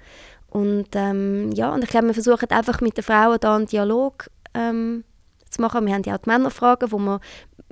Und 0.48 0.88
ähm, 0.94 1.52
ja, 1.52 1.72
und 1.72 1.84
ich 1.84 1.90
glaube, 1.90 2.08
wir 2.08 2.14
versuchen 2.14 2.50
einfach 2.50 2.80
mit 2.80 2.96
den 2.96 3.04
Frauen 3.04 3.38
da 3.40 3.56
einen 3.56 3.66
Dialog 3.66 4.28
ähm, 4.54 5.04
zu 5.50 5.60
machen. 5.60 5.86
Wir 5.86 5.94
haben 5.94 6.02
ja 6.04 6.14
auch 6.14 6.18
die 6.18 6.30
Männerfragen, 6.30 6.92
wo 6.92 6.98
wir 6.98 7.20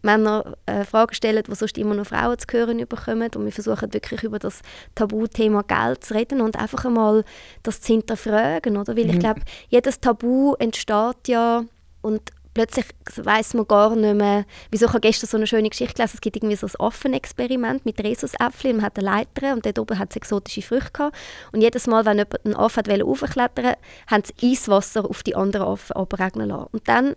Männer 0.03 0.55
äh, 0.67 0.85
Fragen 0.85 1.15
stellen, 1.15 1.43
die 1.43 1.55
sonst 1.55 1.79
immer 1.79 1.95
nur 1.95 2.05
Frauen 2.05 2.39
zu 2.39 2.47
hören 2.53 2.79
bekommen. 2.87 3.31
Und 3.35 3.45
wir 3.45 3.53
versuchen 3.53 3.93
wirklich 3.93 4.23
über 4.23 4.39
das 4.39 4.61
Tabuthema 4.95 5.63
Geld 5.63 6.05
zu 6.05 6.15
reden 6.15 6.41
und 6.41 6.57
einfach 6.57 6.85
einmal 6.85 7.25
das 7.63 7.81
zu 7.81 7.95
hinterfragen. 7.95 8.77
Oder? 8.77 8.97
Weil 8.97 9.05
mhm. 9.05 9.11
ich 9.11 9.19
glaube, 9.19 9.41
jedes 9.69 10.01
Tabu 10.01 10.55
entsteht 10.59 11.29
ja 11.29 11.65
und 12.03 12.21
plötzlich 12.55 12.87
weiß 13.17 13.55
man 13.55 13.67
gar 13.67 13.95
nicht 13.95 14.15
mehr, 14.15 14.47
wieso 14.71 14.87
ich 14.87 15.01
gestern 15.01 15.29
so 15.29 15.37
eine 15.37 15.47
schöne 15.47 15.69
Geschichte 15.69 15.95
gelesen, 15.95 16.15
es 16.15 16.21
gibt 16.21 16.37
irgendwie 16.37 16.57
so 16.57 16.67
ein 16.67 16.73
Affenexperiment 16.79 17.85
mit 17.85 18.03
Rhesusäpfeln, 18.03 18.77
man 18.77 18.87
hat 18.87 18.99
eine 18.99 19.07
Leiter 19.07 19.53
und 19.53 19.67
dort 19.67 19.79
oben 19.79 19.99
hat 19.99 20.11
es 20.11 20.17
exotische 20.17 20.63
Früchte 20.63 20.93
gehabt. 20.93 21.17
und 21.53 21.61
jedes 21.61 21.87
Mal, 21.87 22.05
wenn 22.07 22.19
jemand 22.19 22.45
einen 22.45 22.57
Affen 22.57 23.03
raufklettern 23.03 23.75
haben 24.07 24.23
sie 24.25 24.53
Eiswasser 24.53 25.05
auf 25.05 25.23
die 25.23 25.35
anderen 25.35 25.67
Affen 25.67 25.97
abregnen 25.97 26.49
lassen. 26.49 26.69
Und 26.73 26.89
dann 26.89 27.17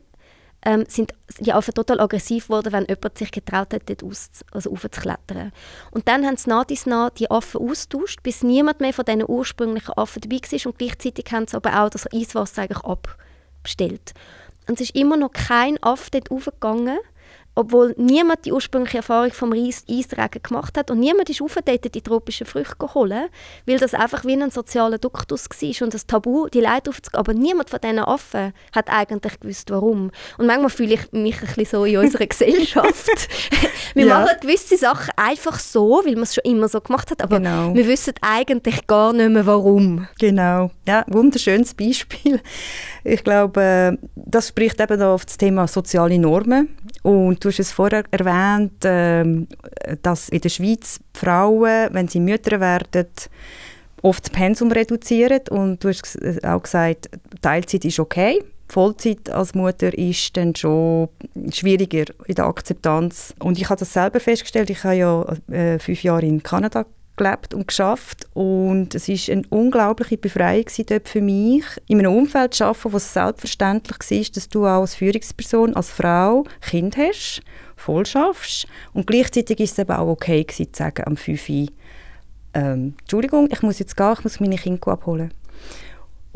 ähm, 0.66 0.86
sind 0.88 1.14
die 1.40 1.54
Affen 1.54 1.74
total 1.74 2.00
aggressiv 2.00 2.48
geworden, 2.48 2.74
wenn 2.74 2.86
jemand 2.86 3.18
sich 3.18 3.32
getraut 3.32 3.74
hat, 3.74 3.84
dort 3.88 4.04
aus, 4.04 4.30
also 4.52 4.72
raufzuklettern. 4.72 5.52
Und 5.92 6.08
dann 6.08 6.26
haben 6.26 6.38
sie 6.38 6.50
nach 6.50 6.66
dies 6.66 6.86
nach 6.86 7.12
die 7.12 7.30
Affen 7.30 7.62
austauscht, 7.62 8.24
bis 8.24 8.44
niemand 8.44 8.80
mehr 8.80 8.94
von 8.94 9.06
diesen 9.06 9.28
ursprünglichen 9.28 9.94
Affen 9.94 10.22
dabei 10.22 10.38
war 10.38 10.66
und 10.66 10.80
gleichzeitig 10.80 11.26
haben 11.32 11.48
sie 11.48 11.56
aber 11.56 11.82
auch 11.82 11.90
das 11.90 12.12
Eiswasser 12.12 12.64
eigentlich 12.64 12.84
abbestellt. 12.84 14.14
Und 14.68 14.82
es 14.82 14.90
ist 14.90 14.96
immer 14.96 15.18
noch 15.18 15.32
kein 15.32 15.82
Affe 15.82 16.12
dort 16.12 16.30
raufgegangen. 16.32 17.00
Obwohl 17.58 17.96
niemand 17.98 18.46
die 18.46 18.52
ursprüngliche 18.54 18.98
Erfahrung 18.98 19.32
vom 19.32 19.52
Eistragen 19.52 20.44
gemacht 20.44 20.78
hat 20.78 20.92
und 20.92 21.00
niemand 21.00 21.28
ist 21.32 21.40
dort 21.40 21.96
die 21.96 22.02
tropischen 22.02 22.46
Früchte 22.46 22.76
geholt, 22.78 23.32
weil 23.66 23.80
das 23.80 23.96
einfach 23.96 24.26
wie 24.26 24.34
ein 24.34 24.52
sozialer 24.52 25.00
Duktus 25.00 25.50
war 25.50 25.84
und 25.84 25.94
das 25.94 26.06
Tabu, 26.06 26.48
die 26.50 26.62
Leute 26.62 26.92
aufzugeben. 26.92 27.18
Aber 27.18 27.34
niemand 27.34 27.72
von 27.72 27.80
diesen 27.82 27.98
Affen 27.98 28.54
hat 28.76 28.90
eigentlich 28.90 29.40
gewusst, 29.40 29.72
warum. 29.72 30.12
Und 30.38 30.46
manchmal 30.46 30.70
fühle 30.70 30.94
ich 30.94 31.12
mich 31.12 31.42
ein 31.42 31.48
bisschen 31.48 31.66
so 31.66 31.86
in 31.86 31.98
unserer 31.98 32.26
Gesellschaft. 32.28 33.10
wir 33.96 34.06
ja. 34.06 34.20
machen 34.20 34.38
gewisse 34.40 34.78
Sachen 34.78 35.14
einfach 35.16 35.58
so, 35.58 36.04
weil 36.06 36.14
man 36.14 36.24
es 36.24 36.36
schon 36.36 36.44
immer 36.44 36.68
so 36.68 36.80
gemacht 36.80 37.10
hat, 37.10 37.24
aber 37.24 37.40
genau. 37.40 37.74
wir 37.74 37.88
wissen 37.88 38.14
eigentlich 38.22 38.86
gar 38.86 39.14
nicht 39.14 39.32
mehr, 39.32 39.48
warum. 39.48 40.08
Genau, 40.20 40.70
ja, 40.88 41.04
wunderschönes 41.08 41.74
Beispiel. 41.74 42.40
Ich 43.04 43.24
glaube, 43.24 43.62
äh, 43.64 43.98
das 44.16 44.50
spricht 44.50 44.80
eben 44.80 45.02
auf 45.02 45.26
das 45.26 45.38
Thema 45.38 45.68
soziale 45.68 46.20
Normen 46.20 46.78
und 47.02 47.47
du 47.48 47.52
hast 47.52 47.60
es 47.60 47.72
vorher 47.72 48.04
erwähnt, 48.12 48.84
ähm, 48.84 49.48
dass 50.02 50.30
in 50.30 50.42
der 50.42 50.50
Schweiz 50.50 51.00
Frauen, 51.14 51.90
wenn 51.92 52.08
sie 52.08 52.20
Mütter 52.20 52.60
werden, 52.60 53.08
oft 54.02 54.26
das 54.26 54.30
Pensum 54.32 54.72
reduzieren. 54.72 55.42
Und 55.50 55.84
du 55.84 55.90
hast 55.90 56.18
auch 56.44 56.62
gesagt, 56.62 57.10
Teilzeit 57.42 57.86
ist 57.86 58.00
okay. 58.00 58.44
Vollzeit 58.70 59.30
als 59.30 59.56
Mutter 59.56 59.98
ist 59.98 60.36
dann 60.36 60.54
schon 60.54 61.08
schwieriger 61.52 62.04
in 62.26 62.36
der 62.36 62.46
Akzeptanz. 62.46 63.34
Und 63.40 63.58
ich 63.58 63.70
habe 63.70 63.80
das 63.80 63.94
selber 63.94 64.20
festgestellt. 64.20 64.70
Ich 64.70 64.84
habe 64.84 64.96
ja 64.96 65.26
äh, 65.50 65.80
fünf 65.80 66.04
Jahre 66.04 66.26
in 66.26 66.44
Kanada 66.44 66.86
gelebt 67.18 67.54
und 67.54 67.68
geschafft 67.68 68.28
und 68.34 68.96
es 68.96 69.10
ist 69.10 69.30
eine 69.30 69.44
unglaubliche 69.50 70.18
Befreiung 70.18 70.66
dort 70.88 71.10
für 71.10 71.22
mich, 71.22 71.66
in 71.88 72.00
einem 72.00 72.16
Umfeld 72.16 72.54
zu 72.54 72.66
arbeiten, 72.66 72.94
wo 72.94 72.98
es 72.98 73.14
selbstverständlich 73.14 73.98
war, 74.00 74.32
dass 74.34 74.50
du 74.50 74.66
auch 74.66 74.82
als 74.82 74.96
Führungsperson, 74.96 75.76
als 75.76 75.92
Frau 75.92 76.46
Kind 76.62 76.96
hast, 76.96 77.42
voll 77.76 78.06
schaffst 78.06 78.68
und 78.94 79.08
gleichzeitig 79.08 79.60
ist 79.60 79.74
es 79.74 79.80
eben 79.80 79.92
auch 79.92 80.08
okay 80.08 80.44
gewesen, 80.44 80.74
zu 80.74 80.78
sagen 80.78 81.04
am 81.06 81.18
5 81.18 81.50
Uhr, 81.50 81.68
ähm, 82.54 82.94
Entschuldigung, 83.02 83.50
ich 83.52 83.62
muss 83.62 83.80
jetzt 83.80 83.98
gehen, 83.98 84.14
ich 84.18 84.24
muss 84.24 84.40
meine 84.40 84.56
Kinder 84.56 84.88
abholen. 84.88 85.34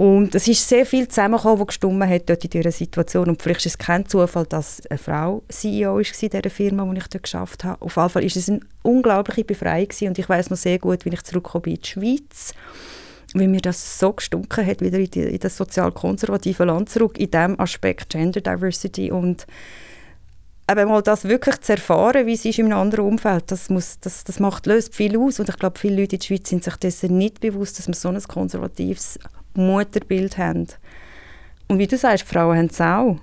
Und 0.02 0.34
es 0.34 0.48
ist 0.48 0.68
sehr 0.68 0.88
viel 0.88 1.08
zusammengekommen, 1.08 1.60
was 1.60 1.68
gestummen 1.68 2.10
hat 2.10 2.28
dort 2.28 2.44
in 2.44 2.50
dieser 2.50 2.72
Situation. 2.72 3.30
Und 3.30 3.40
vielleicht 3.40 3.68
ist 3.68 3.74
es 3.74 3.78
kein 3.78 4.04
Zufall, 4.08 4.48
dass 4.48 4.82
eine 4.90 4.98
Frau 4.98 5.44
CEO 5.48 5.94
war 5.94 6.00
in 6.00 6.30
dieser 6.32 6.50
Firma, 6.50 6.92
die 6.92 6.98
ich 6.98 7.08
dort 7.08 7.22
geschafft 7.22 7.64
habe. 7.64 7.80
Auf 7.84 7.98
jeden 7.98 8.10
Fall 8.10 8.24
ist 8.24 8.36
es 8.36 8.50
eine 8.50 8.62
unglaubliche 8.82 9.44
Befreiung 9.44 9.88
gewesen. 9.88 10.08
Und 10.08 10.18
ich 10.18 10.28
weiß 10.28 10.50
noch 10.50 10.58
sehr 10.58 10.80
gut, 10.80 11.06
wie 11.06 11.10
ich 11.10 11.22
zurückgekommen 11.22 11.62
bin 11.62 11.76
in 11.76 11.82
die 11.82 11.88
Schweiz, 11.88 12.56
wie 13.36 13.48
mir 13.48 13.62
das 13.62 14.00
so 14.00 14.12
gestunken 14.12 14.66
hat, 14.66 14.82
wieder 14.82 14.98
in, 14.98 15.12
die, 15.12 15.20
in 15.20 15.40
das 15.40 15.56
sozial-konservative 15.56 16.66
Land 16.66 16.90
zurück, 16.90 17.20
in 17.20 17.30
diesem 17.30 17.60
Aspekt 17.60 18.10
Gender 18.10 18.42
Diversity 18.42 19.12
und 19.12 19.46
eben 20.68 20.90
mal 20.90 21.04
das 21.04 21.26
wirklich 21.26 21.62
zu 21.62 21.74
erfahren, 21.74 22.26
wie 22.26 22.34
es 22.34 22.44
ist 22.44 22.58
in 22.58 22.66
einem 22.66 22.80
anderen 22.80 23.06
Umfeld, 23.06 23.52
das, 23.52 23.70
muss, 23.70 24.00
das, 24.00 24.24
das 24.24 24.40
macht, 24.40 24.66
löst 24.66 24.96
viel 24.96 25.16
aus 25.16 25.40
und 25.40 25.48
ich 25.48 25.58
glaube, 25.58 25.78
viele 25.78 26.02
Leute 26.02 26.16
in 26.16 26.22
der 26.22 26.26
Schweiz 26.26 26.50
sind 26.50 26.64
sich 26.64 26.76
dessen 26.78 27.20
nicht 27.20 27.40
bewusst, 27.40 27.78
dass 27.78 27.88
man 27.88 27.94
so 27.94 28.10
ein 28.10 28.20
konservatives 28.24 29.20
Mutterbild 29.54 30.38
haben. 30.38 30.68
Und 31.68 31.80
wie 31.80 31.88
du 31.88 31.98
sagst, 31.98 32.28
Frauen 32.28 32.58
haben 32.58 32.66
es 32.68 32.82
auch. 32.82 33.18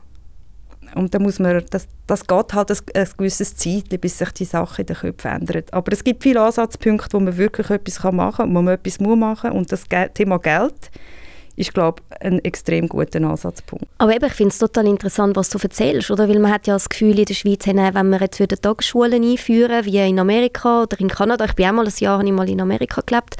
Und 0.95 1.15
da 1.15 1.19
muss 1.19 1.39
man, 1.39 1.63
das, 1.71 1.87
das 2.07 2.27
geht 2.27 2.55
halt 2.55 2.71
ein, 2.71 2.79
ein 2.95 3.09
gewisses 3.17 3.55
Zeit, 3.57 4.01
bis 4.01 4.19
sich 4.19 4.31
die 4.33 4.45
Sache 4.45 4.83
in 4.83 4.87
den 4.87 4.97
Köpfen 4.97 5.31
ändert. 5.31 5.73
Aber 5.75 5.93
es 5.93 6.03
gibt 6.03 6.23
viele 6.23 6.41
Ansatzpunkte, 6.41 7.13
wo 7.13 7.21
man 7.21 7.37
wirklich 7.37 7.69
etwas 7.69 8.03
machen 8.05 8.37
kann, 8.37 8.55
wo 8.55 8.63
man 8.63 8.75
etwas 8.75 8.99
machen 9.01 9.51
muss. 9.51 9.59
Und 9.59 9.73
das 9.73 9.85
Thema 10.15 10.39
Geld 10.39 10.91
ist, 11.59 11.75
glaube 11.75 12.03
ich, 12.11 12.27
ein 12.27 12.45
extrem 12.45 12.89
guter 12.89 13.21
Ansatzpunkt. 13.23 13.87
Aber 13.99 14.15
eben, 14.15 14.25
ich 14.25 14.33
finde 14.33 14.53
es 14.53 14.59
total 14.59 14.87
interessant, 14.87 15.37
was 15.37 15.51
du 15.51 15.59
erzählst, 15.59 16.11
oder? 16.11 16.29
Weil 16.29 16.39
man 16.39 16.53
hat 16.53 16.67
ja 16.69 16.75
das 16.75 16.89
Gefühl 16.89 17.19
in 17.19 17.25
der 17.25 17.35
Schweiz, 17.35 17.67
wenn 17.67 18.11
wir 18.11 18.21
jetzt 18.21 18.39
wieder 18.39 18.57
Tagesschulen 18.57 19.25
einführen, 19.25 19.85
wie 19.85 19.99
in 19.99 20.21
Amerika 20.21 20.83
oder 20.83 20.99
in 21.01 21.09
Kanada, 21.09 21.45
ich 21.45 21.55
bin 21.55 21.67
auch 21.67 21.73
mal 21.73 21.87
ein 21.87 21.93
Jahr 21.99 22.23
mal 22.23 22.49
in 22.49 22.61
Amerika 22.61 23.03
gelebt, 23.05 23.37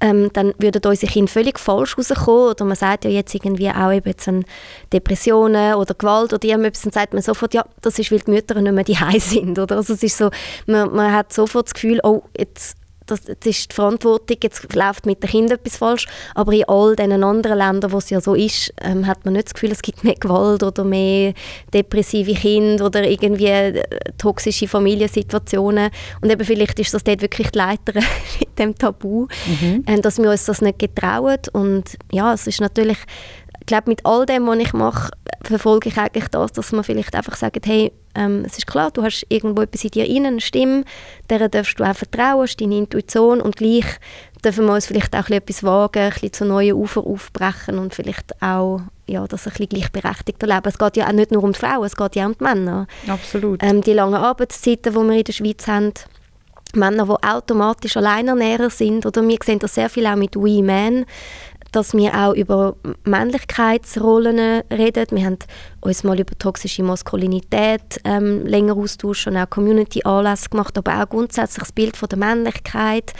ähm, 0.00 0.30
dann 0.32 0.54
würden 0.58 0.80
unsere 0.86 1.10
Kinder 1.10 1.30
völlig 1.30 1.58
falsch 1.58 1.98
rauskommen. 1.98 2.50
Oder 2.50 2.64
man 2.64 2.76
sagt 2.76 3.04
ja 3.04 3.10
jetzt 3.10 3.34
irgendwie 3.34 3.70
auch 3.70 3.92
eben 3.92 4.08
jetzt 4.08 4.30
Depressionen 4.92 5.74
oder 5.74 5.94
Gewalt 5.94 6.32
oder 6.32 6.44
irgendetwas, 6.44 6.82
dann 6.82 6.92
sagt 6.92 7.14
man 7.14 7.22
sofort, 7.22 7.52
ja, 7.54 7.64
das 7.82 7.98
ist, 7.98 8.12
weil 8.12 8.20
die 8.20 8.30
Mütter 8.30 8.60
nicht 8.60 8.72
mehr 8.72 8.84
die 8.84 8.96
sind, 9.20 9.58
oder? 9.58 9.76
Also 9.76 9.94
es 9.94 10.02
ist 10.02 10.16
so, 10.16 10.30
man, 10.66 10.94
man 10.94 11.12
hat 11.12 11.32
sofort 11.32 11.66
das 11.66 11.74
Gefühl, 11.74 12.00
oh, 12.04 12.22
jetzt 12.38 12.76
das, 13.06 13.22
das 13.22 13.36
ist 13.44 13.70
die 13.70 13.74
Verantwortung, 13.74 14.36
jetzt 14.42 14.74
läuft 14.74 15.06
mit 15.06 15.22
den 15.22 15.30
Kindern 15.30 15.58
etwas 15.58 15.76
falsch, 15.76 16.06
aber 16.34 16.52
in 16.52 16.64
all 16.68 16.96
diesen 16.96 17.22
anderen 17.24 17.58
Ländern, 17.58 17.92
wo 17.92 17.98
es 17.98 18.10
ja 18.10 18.20
so 18.20 18.34
ist, 18.34 18.72
ähm, 18.82 19.06
hat 19.06 19.24
man 19.24 19.34
nicht 19.34 19.46
das 19.46 19.54
Gefühl, 19.54 19.72
es 19.72 19.82
gibt 19.82 20.04
mehr 20.04 20.14
Gewalt 20.14 20.62
oder 20.62 20.84
mehr 20.84 21.32
depressive 21.72 22.34
Kinder 22.34 22.86
oder 22.86 23.08
irgendwie 23.08 23.46
äh, 23.46 23.82
toxische 24.18 24.68
Familiensituationen. 24.68 25.90
Und 26.20 26.30
eben 26.30 26.44
vielleicht 26.44 26.78
ist 26.78 26.94
das 26.94 27.04
dort 27.04 27.22
wirklich 27.22 27.50
die 27.50 27.58
Leiter 27.58 27.94
mit 28.40 28.58
dem 28.58 28.74
Tabu, 28.74 29.26
mhm. 29.46 29.84
ähm, 29.86 30.02
dass 30.02 30.18
wir 30.18 30.30
uns 30.30 30.44
das 30.44 30.60
nicht 30.60 30.78
getrauen. 30.78 31.38
Und 31.52 31.96
ja, 32.12 32.34
es 32.34 32.46
ist 32.46 32.60
natürlich 32.60 32.98
ich 33.66 33.66
glaube, 33.66 33.90
mit 33.90 34.06
all 34.06 34.26
dem, 34.26 34.46
was 34.46 34.58
ich 34.58 34.72
mache, 34.74 35.10
verfolge 35.42 35.88
ich 35.88 35.98
eigentlich 35.98 36.28
das, 36.28 36.52
dass 36.52 36.70
man 36.70 36.84
vielleicht 36.84 37.16
einfach 37.16 37.34
sagt, 37.34 37.66
hey, 37.66 37.90
ähm, 38.16 38.42
es 38.44 38.58
ist 38.58 38.66
klar, 38.66 38.90
du 38.90 39.02
hast 39.02 39.26
irgendwo 39.28 39.62
etwas 39.62 39.84
in 39.84 39.90
dir 39.90 40.04
rein, 40.04 40.26
eine 40.26 40.40
Stimme, 40.40 40.84
der 41.30 41.48
darfst 41.48 41.78
du 41.78 41.84
auch 41.84 41.94
vertrauen, 41.94 42.48
deine 42.58 42.78
Intuition 42.78 43.40
und 43.40 43.56
gleich 43.56 43.86
dürfen 44.44 44.66
wir 44.66 44.74
uns 44.74 44.86
vielleicht 44.86 45.14
auch 45.14 45.28
etwas 45.28 45.62
wagen, 45.62 46.02
ein 46.02 46.10
bisschen 46.10 46.32
zu 46.32 46.44
neuen 46.44 46.74
Ufer 46.74 47.06
aufbrechen 47.06 47.78
und 47.78 47.94
vielleicht 47.94 48.40
auch 48.42 48.80
ja, 49.06 49.26
das 49.26 49.46
ein 49.46 49.50
bisschen 49.50 49.68
gleichberechtigter 49.68 50.46
leben. 50.46 50.66
Es 50.66 50.78
geht 50.78 50.96
ja 50.96 51.06
auch 51.06 51.12
nicht 51.12 51.30
nur 51.30 51.44
um 51.44 51.52
die 51.52 51.58
Frauen, 51.58 51.84
es 51.84 51.96
geht 51.96 52.16
ja 52.16 52.24
auch 52.24 52.28
um 52.28 52.36
die 52.38 52.44
Männer. 52.44 52.86
Absolut. 53.06 53.62
Ähm, 53.62 53.80
die 53.80 53.92
langen 53.92 54.14
Arbeitszeiten, 54.14 54.92
die 54.92 54.98
wir 54.98 55.16
in 55.16 55.24
der 55.24 55.32
Schweiz 55.32 55.66
haben, 55.66 55.92
Männer, 56.74 57.04
die 57.06 57.26
automatisch 57.26 57.96
Alleinernährer 57.96 58.70
sind, 58.70 59.06
oder 59.06 59.26
wir 59.26 59.38
sehen 59.44 59.58
das 59.58 59.74
sehr 59.74 59.88
viel 59.88 60.06
auch 60.06 60.16
mit 60.16 60.36
We 60.36 60.62
Men, 60.62 61.06
dass 61.76 61.92
wir 61.92 62.14
auch 62.14 62.32
über 62.32 62.74
Männlichkeitsrollen 63.04 64.62
reden. 64.72 65.06
Wir 65.10 65.26
haben 65.26 65.38
uns 65.82 66.04
mal 66.04 66.18
über 66.18 66.36
toxische 66.38 66.82
Maskulinität 66.82 68.00
ähm, 68.04 68.46
länger 68.46 68.78
austauscht 68.78 69.26
und 69.26 69.36
auch 69.36 69.50
Community-Anlässe 69.50 70.48
gemacht, 70.48 70.78
aber 70.78 71.02
auch 71.02 71.08
grundsätzlich 71.10 71.64
das 71.64 71.72
Bild 71.72 71.98
von 71.98 72.08
der 72.08 72.18
Männlichkeit. 72.18 73.12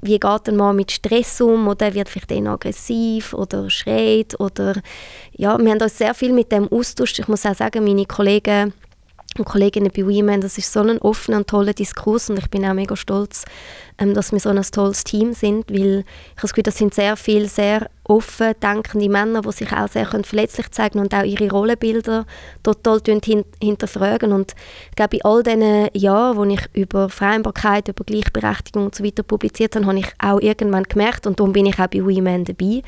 Wie 0.00 0.20
geht 0.20 0.48
ein 0.48 0.54
Mann 0.54 0.76
mit 0.76 0.92
Stress 0.92 1.40
um 1.40 1.66
oder 1.66 1.92
wird 1.92 2.08
vielleicht 2.08 2.30
dann 2.30 2.46
aggressiv 2.46 3.34
oder 3.34 3.68
schreit 3.68 4.38
oder 4.38 4.74
ja, 5.32 5.58
wir 5.58 5.70
haben 5.72 5.82
uns 5.82 5.98
sehr 5.98 6.14
viel 6.14 6.32
mit 6.32 6.52
dem 6.52 6.68
austauscht. 6.68 7.18
Ich 7.18 7.26
muss 7.26 7.44
auch 7.44 7.56
sagen, 7.56 7.82
meine 7.82 8.06
Kollegen 8.06 8.72
und 9.38 9.44
Kolleginnen 9.44 9.90
bei 9.94 10.04
Women, 10.04 10.40
das 10.40 10.58
ist 10.58 10.72
so 10.72 10.80
ein 10.80 10.98
offener 10.98 11.38
und 11.38 11.48
toller 11.48 11.72
Diskurs 11.72 12.30
und 12.30 12.38
ich 12.38 12.48
bin 12.50 12.64
auch 12.64 12.74
mega 12.74 12.96
stolz, 12.96 13.44
ähm, 13.98 14.14
dass 14.14 14.32
wir 14.32 14.40
so 14.40 14.50
ein 14.50 14.62
tolles 14.62 15.04
Team 15.04 15.32
sind, 15.32 15.70
weil 15.70 16.00
ich 16.00 16.36
habe 16.36 16.42
das 16.42 16.52
Gefühl, 16.52 16.62
das 16.64 16.78
sind 16.78 16.94
sehr 16.94 17.16
viele 17.16 17.48
sehr 17.48 17.90
offen 18.04 18.54
denkende 18.62 19.08
Männer, 19.08 19.42
die 19.42 19.52
sich 19.52 19.72
auch 19.72 19.88
sehr 19.88 20.06
können 20.06 20.24
verletzlich 20.24 20.70
zeigen 20.70 20.98
und 20.98 21.14
auch 21.14 21.24
ihre 21.24 21.50
Rollenbilder 21.50 22.26
total 22.62 23.00
hin 23.24 23.44
hinterfragen 23.62 24.32
und 24.32 24.54
ich 24.90 24.96
glaube, 24.96 25.16
in 25.16 25.24
all 25.24 25.42
diesen 25.42 25.88
Jahren, 25.94 26.36
wo 26.36 26.44
ich 26.44 26.60
über 26.74 27.08
Vereinbarkeit, 27.08 27.88
über 27.88 28.04
Gleichberechtigung 28.04 28.86
und 28.86 28.94
so 28.94 29.04
publiziert 29.22 29.74
habe, 29.76 29.86
habe 29.86 29.98
ich 29.98 30.08
auch 30.18 30.40
irgendwann 30.40 30.84
gemerkt 30.84 31.26
und 31.26 31.40
darum 31.40 31.52
bin 31.52 31.66
ich 31.66 31.78
auch 31.78 31.88
bei 31.88 32.04
Women 32.04 32.44
dabei, 32.44 32.82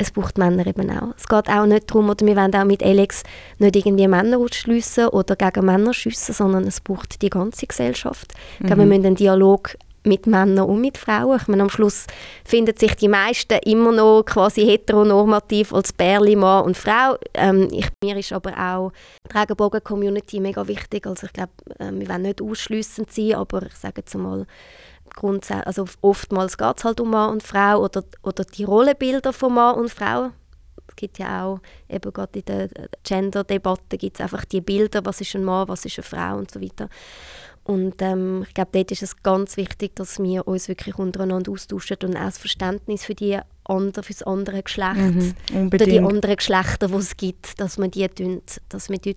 es 0.00 0.10
braucht 0.10 0.38
Männer 0.38 0.66
eben 0.66 0.90
auch. 0.90 1.14
Es 1.16 1.28
geht 1.28 1.48
auch 1.48 1.66
nicht 1.66 1.90
darum, 1.90 2.08
oder 2.08 2.26
wir 2.26 2.34
wollen 2.34 2.54
auch 2.54 2.64
mit 2.64 2.82
Alex 2.82 3.22
nicht 3.58 3.76
irgendwie 3.76 4.08
Männer 4.08 4.38
ausschliessen 4.38 5.08
oder 5.08 5.36
gegen 5.36 5.66
Männer 5.66 5.92
schiessen, 5.92 6.34
sondern 6.34 6.66
es 6.66 6.80
braucht 6.80 7.20
die 7.20 7.28
ganze 7.28 7.66
Gesellschaft. 7.66 8.32
Mhm. 8.32 8.60
Ich 8.60 8.66
glaube, 8.66 8.82
wir 8.82 8.86
müssen 8.86 9.06
einen 9.06 9.14
Dialog 9.16 9.76
mit 10.04 10.26
Männern 10.26 10.66
und 10.66 10.80
mit 10.80 10.96
Frauen. 10.96 11.38
Ich 11.38 11.48
meine, 11.48 11.64
am 11.64 11.68
Schluss 11.68 12.06
finden 12.46 12.74
sich 12.74 12.94
die 12.94 13.08
meisten 13.08 13.58
immer 13.66 13.92
noch 13.92 14.22
quasi 14.24 14.64
heteronormativ 14.64 15.74
als 15.74 15.92
Bärli 15.92 16.34
Mann 16.34 16.64
und 16.64 16.78
Frau. 16.78 17.18
Ähm, 17.34 17.68
ich, 17.70 17.86
mir 18.02 18.16
ist 18.16 18.32
aber 18.32 18.52
auch 18.52 18.92
die 19.30 19.36
Regenbogen-Community 19.36 20.40
mega 20.40 20.66
wichtig. 20.66 21.06
Also 21.06 21.26
ich 21.26 21.34
glaube, 21.34 21.52
äh, 21.78 21.90
wir 21.92 22.08
wollen 22.08 22.22
nicht 22.22 22.40
ausschliessend 22.40 23.12
sein, 23.12 23.34
aber 23.34 23.64
ich 23.64 23.74
sage 23.74 23.96
jetzt 23.98 24.14
mal, 24.14 24.46
also 25.22 25.86
oftmals 26.00 26.56
geht 26.56 26.78
es 26.78 26.84
halt 26.84 27.00
um 27.00 27.10
Mann 27.10 27.30
und 27.30 27.42
Frau 27.42 27.82
oder, 27.82 28.04
oder 28.22 28.44
die 28.44 28.64
Rollenbilder 28.64 29.32
von 29.32 29.54
Mann 29.54 29.76
und 29.76 29.90
Frau. 29.90 30.30
Es 30.88 30.96
gibt 30.96 31.18
ja 31.18 31.44
auch, 31.44 31.60
eben 31.88 32.12
gerade 32.12 32.38
in 32.38 32.44
der 32.44 32.68
Gender-Debatte 33.04 33.96
gibt 33.96 34.16
es 34.16 34.20
einfach 34.20 34.44
die 34.44 34.60
Bilder, 34.60 35.04
was 35.04 35.20
ist 35.20 35.34
ein 35.36 35.44
Mann, 35.44 35.68
was 35.68 35.84
ist 35.84 35.98
eine 35.98 36.04
Frau 36.04 36.36
und 36.36 36.50
so 36.50 36.60
weiter. 36.60 36.88
Und 37.64 38.02
ähm, 38.02 38.44
ich 38.48 38.54
glaube, 38.54 38.70
dort 38.72 38.90
ist 38.90 39.02
es 39.02 39.22
ganz 39.22 39.56
wichtig, 39.56 39.94
dass 39.94 40.18
wir 40.18 40.48
uns 40.48 40.68
wirklich 40.68 40.98
untereinander 40.98 41.52
austauschen 41.52 41.98
und 42.02 42.16
auch 42.16 42.24
das 42.24 42.38
Verständnis 42.38 43.04
für 43.04 43.14
die 43.14 43.38
andere, 43.64 44.02
für 44.02 44.12
das 44.12 44.22
andere 44.22 44.62
Geschlecht 44.62 44.96
mhm, 44.96 45.66
oder 45.66 45.86
die 45.86 46.00
anderen 46.00 46.36
Geschlechter, 46.36 46.88
die 46.88 46.94
es 46.94 47.16
gibt, 47.16 47.60
dass 47.60 47.78
wir 47.78 47.88
die 47.88 48.08
tun, 48.08 48.42
dass 48.68 48.88
wir 48.88 48.98
die 48.98 49.14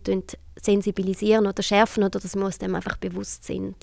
sensibilisieren 0.62 1.48
oder 1.48 1.64
schärfen 1.64 2.04
oder 2.04 2.20
dass 2.20 2.36
wir 2.36 2.46
uns 2.46 2.60
dem 2.60 2.76
einfach 2.76 2.98
bewusst 2.98 3.46
sind. 3.46 3.76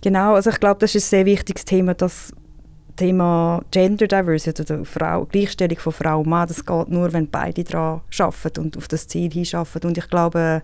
Genau, 0.00 0.34
also 0.34 0.50
ich 0.50 0.60
glaube, 0.60 0.80
das 0.80 0.94
ist 0.94 1.06
ein 1.06 1.10
sehr 1.10 1.26
wichtiges 1.26 1.64
Thema, 1.64 1.94
das 1.94 2.32
Thema 2.98 3.62
Gender 3.70 4.06
Diversity 4.06 4.62
oder 4.62 4.84
Frau, 4.84 5.24
Gleichstellung 5.26 5.78
von 5.78 5.92
Frau 5.92 6.20
und 6.20 6.28
Mann, 6.28 6.48
das 6.48 6.64
geht 6.64 6.88
nur, 6.88 7.12
wenn 7.12 7.30
beide 7.30 7.64
daran 7.64 8.00
arbeiten 8.18 8.60
und 8.60 8.76
auf 8.76 8.88
das 8.88 9.06
Ziel 9.06 9.30
hinschaffen. 9.30 9.82
Und 9.82 9.98
ich 9.98 10.08
glaube, 10.08 10.62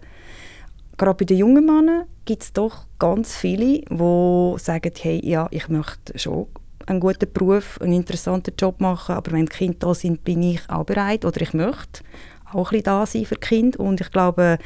gerade 0.96 1.16
bei 1.16 1.24
den 1.24 1.38
jungen 1.38 1.64
Männern 1.64 2.06
gibt 2.24 2.42
es 2.42 2.52
doch 2.52 2.86
ganz 2.98 3.36
viele, 3.36 3.82
die 3.88 4.54
sagen, 4.58 4.92
hey, 5.00 5.20
ja, 5.24 5.46
ich 5.50 5.68
möchte 5.68 6.18
schon 6.18 6.46
einen 6.86 7.00
guten 7.00 7.32
Beruf, 7.32 7.80
einen 7.80 7.92
interessanten 7.94 8.54
Job 8.58 8.80
machen, 8.80 9.14
aber 9.14 9.32
wenn 9.32 9.46
die 9.46 9.52
Kinder 9.52 9.78
da 9.78 9.94
sind, 9.94 10.24
bin 10.24 10.42
ich 10.42 10.60
auch 10.68 10.84
bereit 10.84 11.24
oder 11.24 11.40
ich 11.40 11.54
möchte 11.54 12.02
auch 12.52 12.70
ein 12.70 12.70
bisschen 12.70 12.84
da 12.84 13.06
sein 13.06 13.24
für 13.24 13.34
die 13.36 13.40
Kinder. 13.40 13.80
Und 13.80 14.00
ich 14.00 14.10
glaube, 14.10 14.58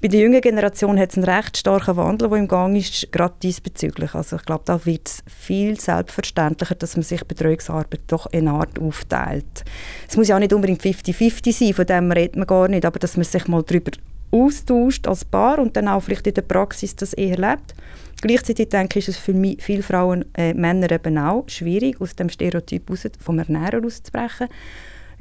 bei 0.00 0.08
der 0.08 0.20
jungen 0.20 0.40
Generation 0.40 0.98
hat 0.98 1.10
es 1.10 1.18
einen 1.18 1.24
recht 1.24 1.58
starken 1.58 1.96
Wandel, 1.96 2.30
der 2.30 2.38
im 2.38 2.48
Gang 2.48 2.74
ist, 2.74 3.12
gerade 3.12 3.34
diesbezüglich. 3.42 4.14
Also 4.14 4.36
ich 4.36 4.44
glaube, 4.44 4.62
da 4.64 4.86
wird 4.86 5.06
es 5.06 5.22
viel 5.26 5.78
selbstverständlicher, 5.78 6.74
dass 6.74 6.96
man 6.96 7.02
sich 7.02 7.22
Betreuungsarbeit 7.24 8.00
doch 8.06 8.26
eine 8.32 8.50
Art 8.50 8.78
aufteilt. 8.78 9.64
Es 10.08 10.16
muss 10.16 10.28
ja 10.28 10.36
auch 10.36 10.40
nicht 10.40 10.54
unbedingt 10.54 10.80
50-50 10.80 11.52
sein, 11.52 11.74
von 11.74 11.84
dem 11.84 12.12
redet 12.12 12.36
man 12.36 12.46
gar 12.46 12.68
nicht, 12.68 12.86
aber 12.86 12.98
dass 12.98 13.18
man 13.18 13.24
sich 13.24 13.46
mal 13.46 13.62
darüber 13.62 13.90
austauscht 14.30 15.06
als 15.06 15.24
Paar 15.24 15.58
und 15.58 15.76
dann 15.76 15.88
auch 15.88 16.00
vielleicht 16.00 16.26
in 16.26 16.34
der 16.34 16.42
Praxis 16.42 16.96
das 16.96 17.12
eher 17.12 17.36
lebt. 17.36 17.74
Gleichzeitig 18.22 18.70
denke 18.70 19.00
ich, 19.00 19.08
ist 19.08 19.16
es 19.16 19.22
für 19.22 19.34
viele 19.58 19.82
Frauen, 19.82 20.24
äh, 20.34 20.54
Männer 20.54 20.90
eben 20.90 21.18
auch 21.18 21.44
schwierig, 21.48 22.00
aus 22.00 22.16
dem 22.16 22.30
Stereotyp 22.30 22.88
raus, 22.88 23.06
vom 23.18 23.38
Ernährer 23.38 23.84
auszubrechen 23.84 24.48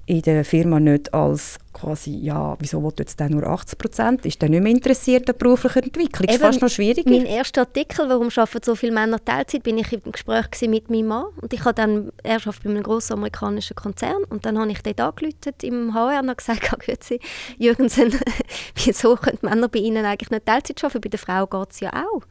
in 0.09 0.23
der 0.23 0.43
Firma 0.43 0.79
nicht 0.79 1.13
als 1.13 1.59
quasi, 1.71 2.09
ja, 2.09 2.55
wieso 2.59 2.83
will 2.83 2.91
jetzt 2.97 3.19
der 3.19 3.29
nur 3.29 3.43
80 3.45 3.77
Prozent? 3.77 4.25
Ist 4.25 4.41
der 4.41 4.49
nicht 4.49 4.63
mehr 4.63 4.71
interessiert 4.71 5.29
an 5.29 5.37
beruflicher 5.37 5.83
Entwicklung? 5.83 6.27
Ist 6.27 6.41
fast 6.41 6.61
noch 6.63 6.69
schwieriger. 6.69 7.11
Mein 7.11 7.27
erster 7.27 7.61
Artikel, 7.61 8.09
warum 8.09 8.29
arbeiten 8.35 8.63
so 8.63 8.73
viele 8.73 8.91
Männer 8.91 9.23
Teilzeit, 9.23 9.61
bin 9.61 9.77
ich 9.77 9.93
im 9.93 10.11
Gespräch 10.11 10.47
mit 10.61 10.89
meinem 10.89 11.05
Mann 11.05 11.25
und 11.39 11.53
ich 11.53 11.63
habe 11.63 11.75
dann, 11.75 12.11
er 12.23 12.37
arbeitet 12.37 12.63
bei 12.63 12.69
einem 12.71 12.81
grossen 12.81 13.13
amerikanischen 13.13 13.75
Konzern 13.75 14.23
und 14.29 14.47
dann 14.47 14.57
habe 14.57 14.71
ich 14.71 14.81
dort 14.81 14.99
angerufen 14.99 15.53
im 15.61 15.93
HR 15.93 16.21
und 16.21 16.35
gesagt, 16.35 16.61
grüezi, 16.79 17.19
Jürgensen, 17.59 18.19
wieso 18.83 19.15
können 19.15 19.37
Männer 19.43 19.67
bei 19.67 19.79
Ihnen 19.79 20.05
eigentlich 20.05 20.31
nicht 20.31 20.47
Teilzeit 20.47 20.83
arbeiten? 20.83 21.01
Bei 21.01 21.09
der 21.09 21.19
Frau 21.19 21.45
geht 21.45 21.71
es 21.71 21.79
ja 21.81 21.93
auch. 21.93 22.23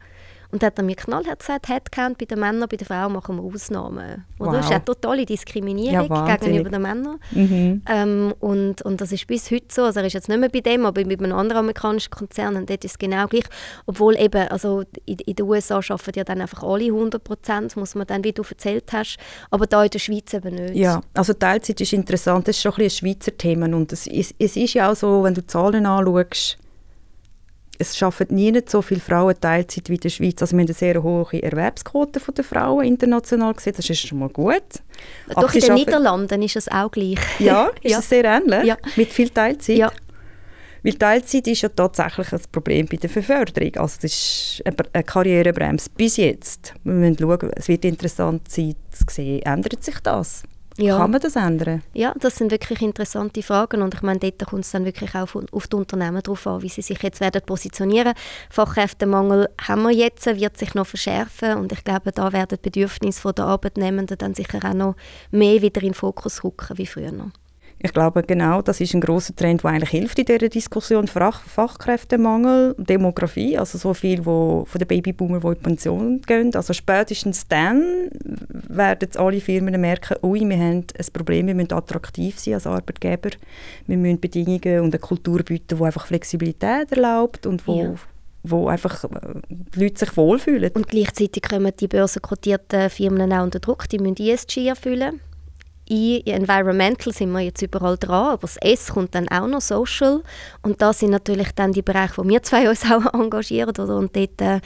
Und 0.51 0.63
hat 0.63 0.79
er 0.79 0.83
mir 0.83 0.95
knallhart 0.95 1.39
gesagt, 1.39 1.69
Headcount 1.69 2.17
bei 2.17 2.25
den 2.25 2.39
Männern, 2.39 2.67
bei 2.67 2.77
den 2.77 2.85
Frauen 2.85 3.13
machen 3.13 3.37
wir 3.37 3.43
Ausnahmen. 3.43 4.25
Oder? 4.39 4.47
Wow. 4.47 4.53
Das 4.53 4.65
ist 4.65 4.71
eine 4.71 4.83
totale 4.83 5.25
Diskriminierung 5.25 6.09
ja, 6.09 6.35
gegenüber 6.37 6.69
den 6.71 6.81
Männern. 6.81 7.19
Mhm. 7.31 7.81
Ähm, 7.87 8.33
und, 8.39 8.81
und 8.81 8.99
das 8.99 9.11
ist 9.11 9.27
bis 9.27 9.51
heute 9.51 9.67
so. 9.69 9.83
Also 9.83 9.99
er 9.99 10.07
ist 10.07 10.13
jetzt 10.13 10.27
nicht 10.27 10.39
mehr 10.39 10.49
bei 10.49 10.61
dem, 10.61 10.85
aber 10.87 11.03
bei 11.03 11.11
einem 11.11 11.33
anderen 11.33 11.59
amerikanischen 11.59 12.09
Konzern, 12.09 12.55
und 12.55 12.69
dort 12.69 12.83
ist 12.83 12.91
es 12.91 12.97
genau 12.97 13.27
gleich. 13.27 13.45
Obwohl 13.85 14.17
eben, 14.17 14.47
also 14.47 14.83
in, 15.05 15.19
in 15.19 15.35
den 15.35 15.45
USA 15.45 15.75
arbeiten 15.75 16.17
ja 16.17 16.23
dann 16.23 16.41
einfach 16.41 16.63
alle 16.63 16.85
100 16.85 17.23
Prozent, 17.23 17.77
muss 17.77 17.93
man 17.93 18.07
dann, 18.07 18.23
wie 18.23 18.33
du 18.33 18.41
erzählt 18.41 18.91
hast. 18.91 19.17
Aber 19.51 19.67
da 19.67 19.83
in 19.83 19.91
der 19.91 19.99
Schweiz 19.99 20.33
eben 20.33 20.55
nicht. 20.55 20.75
Ja, 20.75 21.01
also 21.13 21.33
Teilzeit 21.33 21.79
ist 21.79 21.93
interessant. 21.93 22.47
Das 22.47 22.55
ist 22.55 22.63
schon 22.63 22.73
ein, 22.73 22.83
ein 22.85 22.89
Schweizer 22.89 23.37
Thema. 23.37 23.67
Und 23.67 23.93
es, 23.93 24.07
es, 24.07 24.33
es 24.39 24.55
ist 24.55 24.73
ja 24.73 24.91
auch 24.91 24.95
so, 24.95 25.23
wenn 25.23 25.35
du 25.35 25.45
Zahlen 25.45 25.85
anschaust, 25.85 26.57
es 27.81 28.01
arbeiten 28.03 28.35
nie 28.35 28.51
nicht 28.51 28.69
so 28.69 28.81
viele 28.81 28.99
Frauen 28.99 29.39
Teilzeit 29.39 29.89
wie 29.89 29.95
in 29.95 30.01
der 30.01 30.09
Schweiz. 30.09 30.41
Also 30.41 30.51
wir 30.55 30.59
haben 30.61 30.67
eine 30.67 30.73
sehr 30.73 31.01
hohe 31.01 31.41
Erwerbsquote 31.41 32.19
der 32.19 32.43
Frauen 32.43 32.83
international 32.83 33.53
gesehen. 33.53 33.73
Das 33.75 33.89
ist 33.89 34.05
schon 34.05 34.19
mal 34.19 34.29
gut. 34.29 34.61
Aber 35.29 35.41
Doch 35.41 35.53
in 35.53 35.61
den 35.61 35.73
Niederlanden 35.75 36.41
ist 36.41 36.57
es 36.57 36.67
auch 36.67 36.91
gleich. 36.91 37.17
Ja, 37.39 37.71
ist 37.81 37.91
ja. 37.91 37.99
es 37.99 38.09
sehr 38.09 38.25
ähnlich? 38.25 38.65
Ja. 38.65 38.77
Mit 38.97 39.09
viel 39.09 39.29
Teilzeit? 39.29 39.77
Ja. 39.77 39.91
Weil 40.83 40.93
Teilzeit 40.93 41.47
ist 41.47 41.61
ja 41.61 41.69
tatsächlich 41.69 42.31
ein 42.33 42.41
Problem 42.51 42.85
bei 42.85 42.97
der 42.97 43.07
Beförderung. 43.07 43.75
Also 43.77 43.97
das 44.01 44.11
ist 44.11 44.61
eine 44.65 45.03
Karrierebremse 45.03 45.89
bis 45.95 46.17
jetzt. 46.17 46.73
Wir 46.83 46.93
müssen 46.93 47.17
schauen, 47.17 47.51
es 47.55 47.67
wird 47.69 47.85
interessant 47.85 48.49
sein 48.51 48.75
zu 48.91 49.05
sehen, 49.09 49.41
ändert 49.43 49.83
sich 49.83 49.99
das? 49.99 50.43
Ja. 50.79 50.97
Kann 50.97 51.11
man 51.11 51.19
das 51.19 51.35
ändern? 51.35 51.83
Ja, 51.93 52.13
das 52.19 52.37
sind 52.37 52.51
wirklich 52.51 52.81
interessante 52.81 53.43
Fragen 53.43 53.81
und 53.81 53.93
ich 53.93 54.01
meine, 54.01 54.19
dort 54.19 54.45
kommt 54.45 54.63
es 54.63 54.71
dann 54.71 54.85
wirklich 54.85 55.13
auch 55.13 55.27
auf 55.51 55.67
die 55.67 55.75
Unternehmen 55.75 56.23
drauf 56.23 56.47
an, 56.47 56.61
wie 56.61 56.69
sie 56.69 56.81
sich 56.81 57.01
jetzt 57.03 57.19
werden 57.19 57.41
positionieren. 57.45 58.13
Fachkräftemangel 58.49 59.49
haben 59.61 59.83
wir 59.83 59.91
jetzt, 59.91 60.25
wird 60.25 60.57
sich 60.57 60.73
noch 60.75 60.87
verschärfen 60.87 61.57
und 61.57 61.73
ich 61.73 61.83
glaube, 61.83 62.13
da 62.13 62.31
werden 62.31 62.57
die 62.63 62.69
Bedürfnisse 62.69 63.33
der 63.33 63.45
Arbeitnehmenden 63.45 64.17
dann 64.17 64.33
sicher 64.35 64.59
auch 64.63 64.73
noch 64.73 64.95
mehr 65.31 65.61
wieder 65.61 65.81
in 65.81 65.89
den 65.89 65.93
Fokus 65.93 66.43
rücken 66.43 66.77
wie 66.77 66.85
früher 66.85 67.11
noch. 67.11 67.31
Ich 67.81 67.93
glaube, 67.93 68.23
genau, 68.23 68.61
das 68.61 68.81
ist 68.81 68.93
ein 68.93 68.99
großer 68.99 69.33
Trend, 69.35 69.63
der 69.63 69.71
eigentlich 69.71 69.89
hilft 69.89 70.19
in 70.19 70.25
dieser 70.25 70.49
Diskussion. 70.49 71.07
Fach 71.07 71.41
Fachkräftemangel, 71.41 72.75
Demografie, 72.77 73.57
also 73.57 73.77
so 73.77 73.93
viel 73.93 74.25
wo, 74.25 74.65
von 74.65 74.79
den 74.79 74.87
Babyboomer, 74.87 75.39
die 75.39 75.47
in 75.47 75.55
Pension 75.55 76.21
gehen. 76.21 76.53
Also 76.55 76.73
spätestens 76.73 77.47
dann 77.47 78.09
werden 78.67 79.09
alle 79.15 79.39
Firmen 79.39 79.79
merken, 79.79 80.17
ui, 80.23 80.41
wir 80.41 80.57
haben 80.57 80.85
ein 80.97 81.05
Problem, 81.13 81.47
wir 81.47 81.55
müssen 81.55 81.73
attraktiv 81.73 82.37
sein 82.37 82.55
als 82.55 82.67
Arbeitgeber. 82.67 83.29
Wir 83.87 83.97
müssen 83.97 84.19
Bedingungen 84.19 84.81
und 84.81 84.93
eine 84.93 84.99
Kultur 84.99 85.41
bieten, 85.43 85.77
die 85.77 85.83
einfach 85.83 86.05
Flexibilität 86.05 86.91
erlaubt 86.91 87.45
und 87.45 87.65
wo 87.65 87.81
ja 87.81 87.95
wo 88.43 88.67
einfach 88.67 89.03
äh, 89.03 89.09
die 89.49 89.83
Leute 89.83 89.99
sich 89.99 90.15
wohlfühlen. 90.15 90.71
Und 90.73 90.87
gleichzeitig 90.87 91.43
kommen 91.43 91.73
die 91.77 91.89
börsenkotierten 91.89 92.89
Firmen 92.89 93.33
auch 93.33 93.43
unter 93.43 93.59
Druck, 93.59 93.89
die 93.89 93.99
müssen 93.99 94.17
ESG 94.17 94.67
erfüllen. 94.67 95.19
I, 95.89 96.21
Environmental 96.25 97.11
sind 97.13 97.31
wir 97.31 97.39
jetzt 97.39 97.61
überall 97.61 97.97
dran, 97.97 98.33
aber 98.33 98.41
das 98.41 98.57
S 98.57 98.89
kommt 98.89 99.15
dann 99.15 99.27
auch 99.29 99.47
noch 99.47 99.61
Social 99.61 100.21
und 100.61 100.81
da 100.81 100.93
sind 100.93 101.09
natürlich 101.09 101.51
dann 101.53 101.73
die 101.73 101.81
Bereiche, 101.81 102.17
wo 102.17 102.23
wir 102.27 102.43
zwei 102.43 102.69
uns 102.69 102.83
auch 102.83 103.13
engagieren 103.13 103.69
oder? 103.69 103.95
und 103.95 104.15
dort 104.15 104.41
äh, 104.41 104.59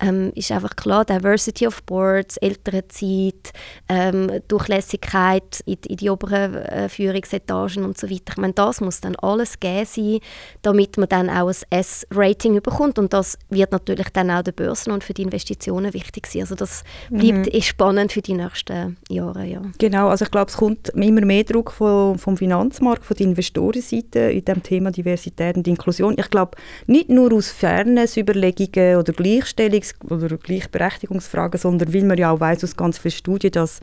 ähm, 0.00 0.32
ist 0.34 0.50
einfach 0.52 0.76
klar, 0.76 1.04
Diversity 1.04 1.66
of 1.66 1.82
Boards, 1.82 2.36
ältere 2.38 2.88
Zeit, 2.88 3.52
ähm, 3.88 4.30
Durchlässigkeit 4.48 5.60
in, 5.66 5.78
in, 5.86 5.96
die 5.96 6.08
oberen 6.08 6.54
äh, 6.54 6.88
Führungsetagen 6.88 7.84
und 7.84 7.98
so 7.98 8.08
weiter. 8.08 8.32
Ich 8.32 8.36
meine, 8.38 8.54
das 8.54 8.80
muss 8.80 9.00
dann 9.00 9.16
alles 9.16 9.60
gegeben 9.60 9.86
sein, 9.86 10.18
damit 10.62 10.96
man 10.96 11.08
dann 11.08 11.28
auch 11.28 11.48
ein 11.48 11.56
S-Rating 11.70 12.60
bekommt 12.62 12.98
und 12.98 13.12
das 13.12 13.38
wird 13.50 13.72
natürlich 13.72 14.08
dann 14.10 14.30
auch 14.30 14.42
den 14.42 14.54
Börsen 14.54 14.92
und 14.92 15.04
für 15.04 15.12
die 15.12 15.22
Investitionen 15.22 15.92
wichtig 15.92 16.26
sein. 16.26 16.42
Also 16.42 16.54
das 16.54 16.84
bleibt 17.10 17.52
mhm. 17.52 17.62
spannend 17.62 18.12
für 18.12 18.22
die 18.22 18.34
nächsten 18.34 18.96
Jahre. 19.08 19.44
Ja. 19.44 19.62
Genau, 19.78 20.08
also 20.08 20.24
ich 20.24 20.30
glaube, 20.30 20.50
es 20.50 20.56
kommt 20.56 20.69
kommt 20.70 20.88
immer 20.90 21.24
mehr 21.24 21.44
Druck 21.44 21.72
vom, 21.72 22.18
vom 22.18 22.36
Finanzmarkt, 22.36 23.04
von 23.04 23.16
der 23.16 23.26
Investorenseite 23.26 24.18
in 24.18 24.44
dem 24.44 24.62
Thema 24.62 24.92
Diversität 24.92 25.56
und 25.56 25.66
Inklusion. 25.66 26.14
Ich 26.16 26.30
glaube, 26.30 26.56
nicht 26.86 27.08
nur 27.08 27.32
aus 27.32 27.50
Fairness-Überlegungen 27.50 28.96
oder 28.96 29.12
Gleichstellungs- 29.12 29.94
oder 30.08 30.36
Gleichberechtigungsfragen, 30.36 31.58
sondern 31.58 31.92
weil 31.92 32.04
man 32.04 32.18
ja 32.18 32.30
auch 32.30 32.40
weiß 32.40 32.62
aus 32.62 32.76
ganz 32.76 32.98
vielen 32.98 33.12
Studien, 33.12 33.50
dass 33.52 33.80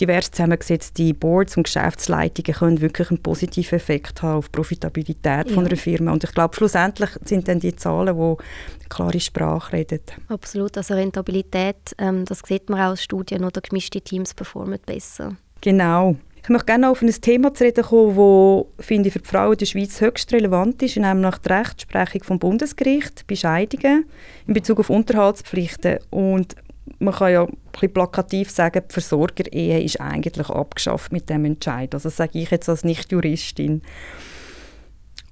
divers 0.00 0.30
zusammengesetzte 0.30 1.12
Boards 1.14 1.56
und 1.56 1.64
Geschäftsleitungen 1.64 2.56
können 2.56 2.80
wirklich 2.80 3.10
einen 3.10 3.22
positiven 3.22 3.76
Effekt 3.76 4.22
haben 4.22 4.38
auf 4.38 4.48
die 4.48 4.52
Profitabilität 4.52 5.48
ja. 5.48 5.54
von 5.54 5.66
einer 5.66 5.76
Firma. 5.76 6.12
Und 6.12 6.22
ich 6.22 6.32
glaube, 6.32 6.54
schlussendlich 6.54 7.10
sind 7.24 7.48
dann 7.48 7.58
die 7.58 7.74
Zahlen, 7.74 8.16
die 8.16 8.88
klare 8.88 9.20
Sprache 9.20 9.72
reden. 9.72 10.00
Absolut, 10.28 10.76
also 10.76 10.94
Rentabilität, 10.94 11.94
ähm, 11.98 12.24
das 12.24 12.42
sieht 12.46 12.70
man 12.70 12.80
auch 12.80 12.92
aus 12.92 13.02
Studien, 13.02 13.44
oder 13.44 13.60
gemischte 13.60 14.00
Teams 14.00 14.32
performen 14.32 14.78
besser. 14.86 15.36
Genau. 15.60 16.16
Ich 16.42 16.48
möchte 16.48 16.66
gerne 16.66 16.90
auf 16.90 17.02
ein 17.02 17.10
Thema 17.10 17.52
zu 17.52 17.64
reden 17.64 17.84
kommen, 17.84 18.64
das 18.76 18.86
für 18.86 18.98
die 18.98 19.10
Frauen 19.10 19.52
in 19.52 19.58
der 19.58 19.66
Schweiz 19.66 20.00
höchst 20.00 20.32
relevant 20.32 20.82
ist, 20.82 20.96
nämlich 20.96 21.36
die 21.36 21.48
Rechtsprechung 21.52 22.24
vom 22.24 22.38
Bundesgericht 22.38 23.26
bei 23.28 23.36
Scheidungen 23.36 24.06
in 24.46 24.54
Bezug 24.54 24.80
auf 24.80 24.90
Unterhaltspflichten. 24.90 25.98
Und 26.08 26.56
man 26.98 27.14
kann 27.14 27.32
ja 27.32 27.44
ein 27.44 27.56
bisschen 27.72 27.92
plakativ 27.92 28.50
sagen, 28.50 28.82
die 28.88 28.92
Versorgerehe 28.92 29.82
ist 29.82 30.00
eigentlich 30.00 30.48
abgeschafft 30.48 31.12
mit 31.12 31.28
dem 31.28 31.44
Entscheid. 31.44 31.94
Also 31.94 32.08
das 32.08 32.16
sage 32.16 32.38
ich 32.38 32.50
jetzt 32.50 32.68
als 32.68 32.84
Nicht-Juristin. 32.84 33.82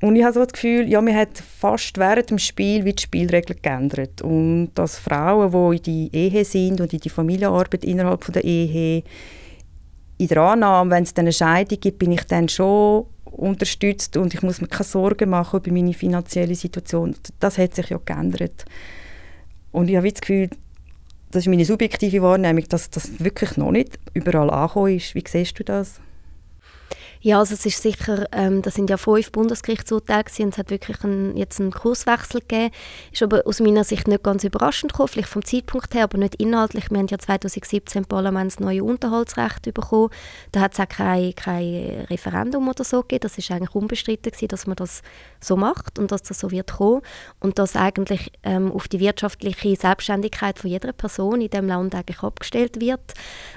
Und 0.01 0.15
ich 0.15 0.23
habe 0.23 0.35
so 0.35 0.45
das 0.45 0.53
Gefühl, 0.53 0.89
ja, 0.89 1.01
man 1.01 1.17
hat 1.17 1.39
fast 1.39 1.99
während 1.99 2.31
dem 2.31 2.39
Spiel 2.39 2.85
wie 2.85 2.93
die 2.93 3.03
Spielregeln 3.03 3.59
geändert. 3.61 4.23
Und 4.23 4.71
dass 4.75 4.99
Frauen, 4.99 5.51
die 5.51 5.77
in 5.77 5.83
die 5.83 6.17
Ehe 6.17 6.45
sind 6.45 6.81
und 6.81 6.93
in 6.93 7.01
die 7.01 7.09
Familienarbeit 7.09 7.85
innerhalb 7.85 8.31
der 8.33 8.45
Ehe 8.45 9.03
in 10.19 10.29
der 10.29 10.39
Annahme, 10.39 10.91
wenn 10.91 11.05
es 11.05 11.15
dann 11.15 11.25
eine 11.25 11.33
Scheidung 11.33 11.81
gibt, 11.81 12.01
bin 12.01 12.13
ich 12.13 12.25
dann 12.25 12.49
schon 12.49 13.07
unterstützt 13.25 14.17
und 14.17 14.35
ich 14.35 14.43
muss 14.43 14.61
mir 14.61 14.67
keine 14.67 14.85
Sorgen 14.85 15.31
machen 15.31 15.61
über 15.61 15.73
meine 15.73 15.95
finanzielle 15.95 16.57
Situation. 16.57 17.15
Das 17.39 17.57
hat 17.57 17.75
sich 17.75 17.89
ja 17.91 18.01
geändert. 18.05 18.65
Und 19.71 19.89
ich 19.89 19.97
habe 19.97 20.11
das 20.11 20.21
Gefühl, 20.21 20.51
das 21.31 21.45
ist 21.45 21.49
meine 21.49 21.65
subjektive 21.65 22.23
Wahrnehmung, 22.23 22.65
dass 22.69 22.91
das 22.91 23.21
wirklich 23.21 23.57
noch 23.57 23.71
nicht 23.71 23.99
überall 24.15 24.51
angekommen 24.51 24.97
ist. 24.97 25.15
Wie 25.15 25.25
siehst 25.27 25.59
du 25.59 25.65
das? 25.65 26.01
Ja, 27.21 27.41
also 27.41 27.55
es 27.55 27.67
ist 27.67 27.83
sicher, 27.83 28.27
ähm, 28.33 28.63
das 28.63 28.75
sind 28.75 28.91
ja 28.91 28.97
fünf 28.97 29.33
Bundesgerichtsurteile 29.33 30.25
und 30.41 30.53
es 30.53 30.59
hat 30.59 30.71
wirklich 30.71 31.03
einen, 31.03 31.37
jetzt 31.37 31.61
einen 31.61 31.73
Kurswechsel 31.73 32.41
gegeben. 32.41 32.73
Ist 33.13 33.23
aber 33.23 33.43
aus 33.45 33.61
meiner 33.61 33.83
Sicht 33.83 34.07
nicht 34.07 34.23
ganz 34.23 34.45
überraschend 34.45 34.93
gekommen, 34.93 35.09
vielleicht 35.09 35.29
vom 35.29 35.45
Zeitpunkt 35.45 35.95
her, 35.95 36.05
aber 36.05 36.19
nicht 36.19 36.37
inhaltlich. 36.37 36.91
Wir 36.91 36.99
haben 36.99 37.09
ja 37.09 37.19
2017 37.19 38.03
im 38.03 38.09
Parlament 38.09 38.53
das 38.53 38.61
neue 38.61 38.85
Unterhaltsrecht 38.85 39.63
bekommen. 39.75 40.11
Da 40.53 40.61
hat 40.61 40.75
es 40.75 40.81
auch 40.81 40.89
kein, 40.89 41.35
kein 41.35 42.07
Referendum 42.09 42.69
oder 42.69 42.85
so 42.85 43.03
gegeben. 43.03 43.23
Das 43.23 43.37
ist 43.37 43.51
eigentlich 43.51 43.75
unbestritten 43.75 44.31
gewesen, 44.31 44.49
dass 44.49 44.67
man 44.67 44.77
das 44.77 45.03
so 45.41 45.57
macht 45.57 45.99
und 45.99 46.13
dass 46.13 46.23
das 46.23 46.39
so 46.39 46.51
wird 46.51 46.73
kommen 46.73 47.03
und 47.41 47.59
dass 47.59 47.75
eigentlich 47.75 48.33
ähm, 48.45 48.71
auf 48.71 48.87
die 48.87 49.01
wirtschaftliche 49.01 49.77
Selbstständigkeit 49.77 50.59
von 50.59 50.71
jeder 50.71 50.93
Person 50.93 51.41
in 51.41 51.51
dem 51.51 51.67
Land 51.67 51.95
eigentlich 51.95 52.23
abgestellt 52.23 52.81
wird. 52.81 53.15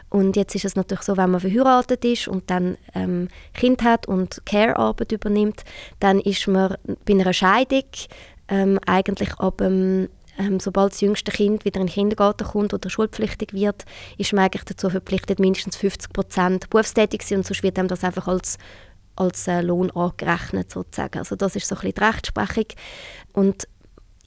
Und 0.10 0.36
jetzt 0.36 0.56
ist 0.56 0.66
es 0.66 0.76
natürlich 0.76 1.04
so, 1.04 1.16
wenn 1.16 1.32
man 1.32 1.40
verheiratet 1.40 2.04
ist 2.04 2.28
und 2.28 2.50
dann 2.50 2.78
ähm, 2.94 3.30
Kind 3.54 3.84
hat 3.84 4.08
und 4.08 4.42
Care-Arbeit 4.46 5.12
übernimmt, 5.12 5.64
dann 6.00 6.20
ist 6.20 6.48
man 6.48 6.76
bei 7.06 7.14
einer 7.14 7.34
Scheidung 7.34 7.86
ähm, 8.48 8.80
eigentlich 8.86 9.34
ab 9.36 9.62
ähm, 10.38 10.60
sobald 10.60 10.94
das 10.94 11.02
jüngste 11.02 11.32
Kind 11.32 11.66
wieder 11.66 11.82
in 11.82 11.88
den 11.88 11.94
Kindergarten 11.94 12.48
kommt 12.48 12.74
oder 12.74 12.90
schulpflichtig 12.90 13.54
wird, 13.54 13.86
ist 14.18 14.34
man 14.34 14.46
eigentlich 14.46 14.64
dazu 14.64 14.90
verpflichtet, 14.90 15.40
mindestens 15.40 15.76
50 15.76 16.14
Prozent 16.14 16.70
berufstätig 16.70 17.22
zu 17.22 17.28
sein 17.30 17.38
und 17.40 17.46
sonst 17.46 17.64
wird 17.64 17.78
einem 17.78 17.88
das 17.88 18.04
einfach 18.04 18.28
als 18.28 18.58
als 19.18 19.48
äh, 19.48 19.62
Lohn 19.62 19.92
angerechnet 19.92 20.72
sozusagen. 20.72 21.20
Also 21.20 21.36
das 21.36 21.56
ist 21.56 21.68
so 21.68 21.76
ein 21.76 21.82
bisschen 21.82 21.96
die 21.96 22.04
Rechtsprechung 22.04 22.66
und 23.34 23.68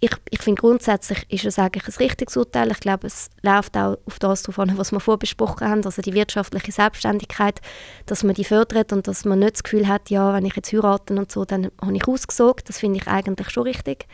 ich, 0.05 0.11
ich 0.31 0.43
finde 0.43 0.61
grundsätzlich 0.61 1.25
ist 1.31 1.47
es 1.47 1.59
eigentlich 1.59 1.87
ein 1.87 2.05
richtiges 2.05 2.37
Urteil. 2.37 2.71
Ich 2.71 2.81
glaube, 2.81 3.07
es 3.07 3.31
läuft 3.43 3.75
auch 3.77 3.97
auf 4.05 4.19
das 4.19 4.43
drauf 4.43 4.59
an, 4.59 4.77
was 4.77 4.93
wir 4.93 5.01
vorbesprochen 5.01 5.67
haben, 5.67 5.85
also 5.85 6.03
die 6.03 6.13
wirtschaftliche 6.13 6.73
Selbstständigkeit, 6.73 7.61
dass 8.05 8.23
man 8.23 8.35
die 8.35 8.45
fördert 8.45 8.93
und 8.93 9.09
dass 9.09 9.25
man 9.25 9.39
nicht 9.39 9.55
das 9.55 9.63
Gefühl 9.63 9.89
hat, 9.89 10.11
ja, 10.11 10.35
wenn 10.35 10.45
ich 10.45 10.57
jetzt 10.57 10.73
heirate 10.73 11.15
und 11.15 11.33
so, 11.33 11.47
dann 11.47 11.71
habe 11.81 11.97
ich 11.97 12.07
ausgesorgt. 12.07 12.69
Das 12.69 12.79
finde 12.79 12.99
ich 12.99 13.09
eigentlich 13.09 13.49
schon 13.51 13.63
richtig. 13.63 14.07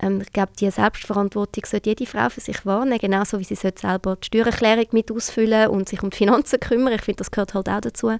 Ähm, 0.00 0.22
ich 0.22 0.32
glaube, 0.32 0.52
diese 0.58 0.72
Selbstverantwortung 0.72 1.64
sollte 1.66 1.90
jede 1.90 2.06
Frau 2.06 2.30
für 2.30 2.40
sich 2.40 2.64
wahrnehmen, 2.64 2.98
genauso 2.98 3.38
wie 3.38 3.44
sie 3.44 3.56
sollte 3.56 3.82
selber 3.82 4.16
die 4.16 4.26
Steuererklärung 4.26 4.86
mit 4.92 5.12
ausfüllen 5.12 5.68
und 5.68 5.88
sich 5.88 6.02
um 6.02 6.08
die 6.08 6.16
Finanzen 6.16 6.60
kümmern. 6.60 6.94
Ich 6.94 7.02
finde, 7.02 7.18
das 7.18 7.30
gehört 7.30 7.52
halt 7.52 7.68
auch 7.68 7.80
dazu. 7.80 8.12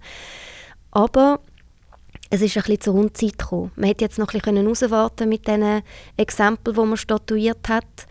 Aber 0.91 1.41
es 2.31 2.43
ist 2.43 2.57
ein 2.57 2.63
bisschen 2.63 2.81
zur 2.81 2.95
Unzeit 2.95 3.39
gekommen. 3.39 3.73
Man 3.77 3.89
hätte 3.89 4.05
jetzt 4.05 4.19
noch 4.19 4.33
ein 4.33 4.41
bisschen 4.41 4.57
herauswarten 4.57 5.29
mit 5.29 5.47
diesen 5.47 5.83
Exempeln, 6.17 6.77
die 6.77 6.87
man 6.87 6.97
statuiert 6.97 7.69
hat. 7.69 8.07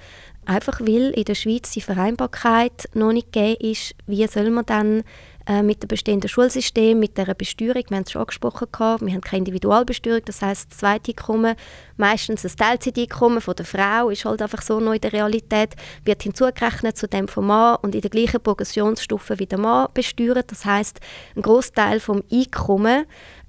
Einfach 0.45 0.79
weil 0.79 1.09
in 1.11 1.25
der 1.25 1.33
Schweiz 1.33 1.71
die 1.71 1.81
Vereinbarkeit 1.81 2.87
noch 2.93 3.11
nicht 3.11 3.33
gegeben 3.33 3.71
ist, 3.71 3.95
wie 4.05 4.27
soll 4.27 4.51
man 4.51 4.65
dann 4.65 5.03
äh, 5.47 5.63
mit 5.63 5.81
dem 5.81 5.87
bestehenden 5.87 6.29
Schulsystem, 6.29 6.99
mit 6.99 7.17
der 7.17 7.33
Besteuerung, 7.33 7.83
wir 7.89 7.97
haben 7.97 8.03
es 8.03 8.11
schon 8.11 8.21
angesprochen, 8.21 8.67
gehabt, 8.71 9.05
wir 9.05 9.13
haben 9.13 9.21
keine 9.21 9.39
Individualbesteuerung, 9.39 10.21
das 10.25 10.41
heisst, 10.41 10.71
das 10.71 10.79
zweite 10.79 11.11
Einkommen, 11.11 11.55
meistens 11.97 12.45
ein 12.45 12.55
Teilzeiteinkommen 12.55 13.41
von 13.41 13.55
der 13.55 13.65
Frau, 13.65 14.09
ist 14.09 14.25
halt 14.25 14.41
einfach 14.41 14.61
so 14.61 14.79
neu 14.79 14.95
in 14.95 15.01
der 15.01 15.13
Realität, 15.13 15.75
wird 16.03 16.23
hinzugerechnet 16.23 16.97
zu 16.97 17.07
dem 17.07 17.27
vom 17.27 17.47
Mann 17.47 17.77
und 17.81 17.95
in 17.95 18.01
der 18.01 18.09
gleichen 18.09 18.41
Progressionsstufe 18.41 19.39
wie 19.39 19.45
der 19.45 19.59
Mann 19.59 19.87
besteuert. 19.93 20.51
Das 20.51 20.65
heisst, 20.65 20.99
ein 21.35 21.41
Großteil 21.41 21.99
vom 21.99 22.23
Einkommen 22.31 23.05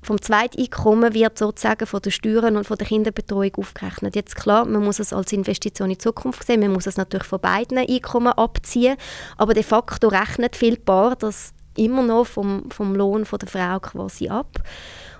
vom 0.07 0.23
Zweiteinkommen 0.23 1.15
wird 1.15 1.37
sozusagen 1.37 1.85
von 1.85 2.01
den 2.01 2.13
Steuern 2.13 2.57
und 2.57 2.65
von 2.65 2.79
der 2.79 2.87
Kinderbetreuung 2.87 3.57
aufgerechnet. 3.57 4.15
Jetzt 4.15 4.37
klar, 4.37 4.65
man 4.65 4.85
muss 4.85 5.01
es 5.01 5.13
als 5.13 5.33
Investition 5.33 5.91
in 5.91 5.95
die 5.95 5.99
Zukunft 5.99 6.47
sehen, 6.47 6.61
man 6.61 6.73
muss 6.73 6.87
es 6.87 6.97
natürlich 6.97 7.27
von 7.27 7.41
beiden 7.41 7.77
Einkommen 7.77 8.33
abziehen, 8.33 8.97
aber 9.37 9.53
de 9.53 9.65
facto 9.65 10.07
rechnet 10.07 10.55
viel 10.55 10.77
Paar 10.77 11.17
das 11.17 11.53
immer 11.77 12.05
noch 12.05 12.25
vom, 12.25 12.71
vom 12.71 12.95
Lohn 12.95 13.25
von 13.25 13.41
der 13.41 13.49
Frau 13.49 13.81
quasi 13.81 14.29
ab. 14.29 14.63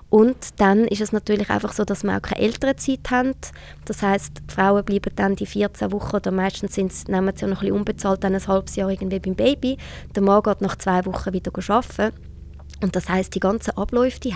Und 0.09 0.37
dann 0.61 0.85
ist 0.85 1.01
es 1.01 1.11
natürlich 1.11 1.49
einfach 1.49 1.73
so, 1.73 1.83
dass 1.83 2.03
wir 2.03 2.15
auch 2.15 2.21
keine 2.21 2.41
Elternzeit 2.41 3.11
haben. 3.11 3.33
Das 3.83 4.01
heißt, 4.01 4.41
Frauen 4.47 4.85
bleiben 4.85 5.11
dann 5.17 5.35
die 5.35 5.45
14 5.45 5.91
Wochen 5.91 6.15
oder 6.15 6.31
meistens 6.31 6.75
sind's, 6.75 7.09
nehmen 7.09 7.35
sie 7.35 7.41
ja 7.41 7.49
noch 7.49 7.57
ein 7.57 7.59
bisschen 7.59 7.75
unbezahlt 7.75 8.23
dann 8.23 8.33
ein 8.33 8.47
halbes 8.47 8.77
Jahr 8.77 8.89
irgendwie 8.89 9.19
beim 9.19 9.35
Baby. 9.35 9.77
Der 10.15 10.23
Mann 10.23 10.43
geht 10.43 10.61
nach 10.61 10.77
zwei 10.77 11.05
Wochen 11.05 11.33
wieder 11.33 11.51
arbeiten. 11.53 12.26
Und 12.81 12.95
das 12.95 13.09
heißt, 13.09 13.33
die 13.33 13.39
ganzen 13.39 13.71
Abläufe 13.71 14.19
die 14.19 14.35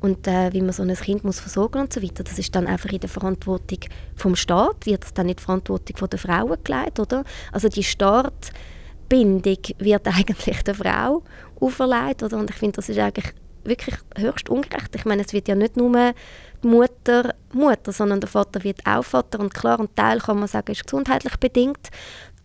und 0.00 0.26
äh, 0.26 0.52
wie 0.52 0.60
man 0.60 0.72
so 0.72 0.82
ein 0.82 0.94
Kind 0.94 1.24
muss 1.24 1.40
versorgen 1.40 1.80
und 1.80 1.92
so 1.92 2.02
weiter, 2.02 2.24
das 2.24 2.38
ist 2.38 2.54
dann 2.54 2.66
einfach 2.66 2.90
in 2.90 3.00
der 3.00 3.08
Verantwortung 3.08 3.78
vom 4.16 4.34
Staat, 4.34 4.86
wird 4.86 5.04
das 5.04 5.14
dann 5.14 5.28
in 5.28 5.36
die 5.36 5.42
Verantwortung 5.42 5.96
von 5.96 6.10
der 6.10 6.18
Frauen 6.18 6.58
gelegt, 6.64 6.98
oder? 6.98 7.24
Also 7.52 7.68
die 7.68 7.84
Startbindung 7.84 9.58
wird 9.78 10.06
eigentlich 10.08 10.62
der 10.64 10.74
Frau 10.74 11.22
auferlegt, 11.60 12.22
oder? 12.22 12.38
Und 12.38 12.50
ich 12.50 12.56
finde, 12.56 12.76
das 12.76 12.88
ist 12.88 12.98
eigentlich 12.98 13.32
wirklich 13.64 13.96
höchst 14.16 14.48
ungerecht. 14.48 14.94
Ich 14.94 15.04
meine, 15.04 15.22
es 15.22 15.32
wird 15.32 15.48
ja 15.48 15.54
nicht 15.54 15.76
nur 15.76 16.14
die 16.62 16.66
Mutter 16.66 17.34
Mutter, 17.52 17.92
sondern 17.92 18.20
der 18.20 18.28
Vater 18.28 18.62
wird 18.64 18.86
auch 18.86 19.04
Vater 19.04 19.40
und 19.40 19.52
klar, 19.54 19.80
ein 19.80 19.94
Teil 19.94 20.18
kann 20.20 20.38
man 20.38 20.48
sagen, 20.48 20.72
ist 20.72 20.84
gesundheitlich 20.84 21.36
bedingt, 21.36 21.90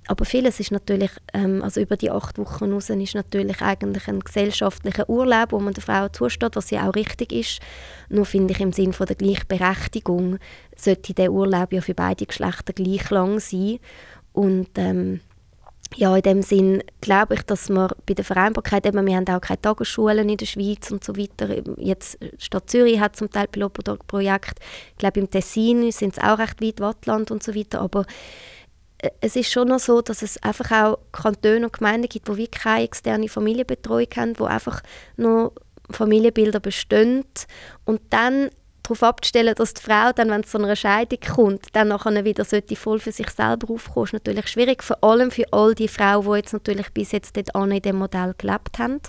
aber 0.07 0.25
vieles 0.25 0.59
ist 0.59 0.71
natürlich, 0.71 1.11
ähm, 1.33 1.63
also 1.63 1.81
über 1.81 1.97
die 1.97 2.11
acht 2.11 2.37
Wochen 2.37 2.71
raus, 2.71 2.89
ist 2.89 3.15
natürlich 3.15 3.61
eigentlich 3.61 4.07
ein 4.07 4.19
gesellschaftlicher 4.19 5.09
Urlaub, 5.09 5.51
wo 5.51 5.59
man 5.59 5.73
der 5.73 5.83
Frau 5.83 6.07
zusteht, 6.09 6.55
was 6.55 6.69
ja 6.69 6.87
auch 6.87 6.95
richtig 6.95 7.31
ist. 7.31 7.59
Nur 8.09 8.25
finde 8.25 8.53
ich 8.53 8.59
im 8.59 8.71
Sinne 8.71 8.93
der 8.93 9.15
Gleichberechtigung 9.15 10.37
sollte 10.75 11.13
der 11.13 11.31
Urlaub 11.31 11.73
ja 11.73 11.81
für 11.81 11.95
beide 11.95 12.25
Geschlechter 12.25 12.73
gleich 12.73 13.09
lang 13.09 13.39
sein. 13.39 13.79
Und 14.33 14.69
ähm, 14.75 15.21
ja, 15.95 16.15
in 16.15 16.21
dem 16.21 16.41
Sinn 16.41 16.83
glaube 17.01 17.35
ich, 17.35 17.41
dass 17.43 17.69
wir 17.69 17.95
bei 18.05 18.13
der 18.13 18.25
Vereinbarkeit, 18.25 18.85
eben, 18.85 19.05
wir 19.05 19.15
haben 19.15 19.27
auch 19.29 19.41
keine 19.41 19.61
Tagesschulen 19.61 20.27
in 20.27 20.37
der 20.37 20.45
Schweiz 20.45 20.91
und 20.91 21.03
so 21.03 21.15
weiter. 21.15 21.63
Jetzt 21.77 22.17
Stadt 22.37 22.69
Zürich 22.69 22.99
hat 22.99 23.15
zum 23.15 23.31
Teil 23.31 23.47
Pilotprojekt. 23.47 24.59
Ich 24.91 24.97
glaube, 24.97 25.19
im 25.19 25.29
Tessin 25.29 25.91
sind 25.91 26.17
es 26.17 26.23
auch 26.23 26.37
recht 26.37 26.61
weit 26.61 26.79
Wattland 26.79 27.31
und 27.31 27.43
so 27.43 27.55
weiter. 27.55 27.81
Aber 27.81 28.05
es 29.21 29.35
ist 29.35 29.51
schon 29.51 29.69
noch 29.69 29.79
so, 29.79 30.01
dass 30.01 30.21
es 30.21 30.41
einfach 30.43 30.71
auch 30.71 30.99
Kantone 31.11 31.65
und 31.65 31.73
Gemeinden 31.73 32.09
gibt, 32.09 32.29
wo 32.29 32.37
wir 32.37 32.47
keine 32.47 32.83
externe 32.83 33.29
Familienbetreuung 33.29 34.07
haben, 34.15 34.39
wo 34.39 34.45
einfach 34.45 34.81
nur 35.17 35.53
Familienbilder 35.91 36.59
bestehen 36.59 37.25
und 37.85 38.01
dann 38.09 38.49
darauf 38.83 39.03
abzustellen, 39.03 39.55
dass 39.55 39.73
die 39.73 39.81
Frau 39.81 40.11
dann, 40.13 40.29
wenn 40.29 40.41
es 40.41 40.51
zu 40.51 40.57
einer 40.57 40.75
Scheidung 40.75 41.19
kommt, 41.19 41.67
dann 41.73 41.89
nachher 41.89 42.23
wieder 42.23 42.45
sollte 42.45 42.75
voll 42.75 42.99
für 42.99 43.11
sich 43.11 43.29
selber 43.29 43.73
aufkommen, 43.73 44.05
ist 44.05 44.13
natürlich 44.13 44.47
schwierig, 44.47 44.83
vor 44.83 45.03
allem 45.03 45.31
für 45.31 45.51
all 45.51 45.73
die 45.75 45.87
Frauen, 45.87 46.25
die 46.25 46.37
jetzt 46.37 46.53
natürlich 46.53 46.91
bis 46.93 47.11
jetzt 47.11 47.35
dort 47.35 47.71
in 47.71 47.81
dem 47.81 47.97
Modell 47.97 48.33
gelebt 48.37 48.79
haben. 48.79 49.01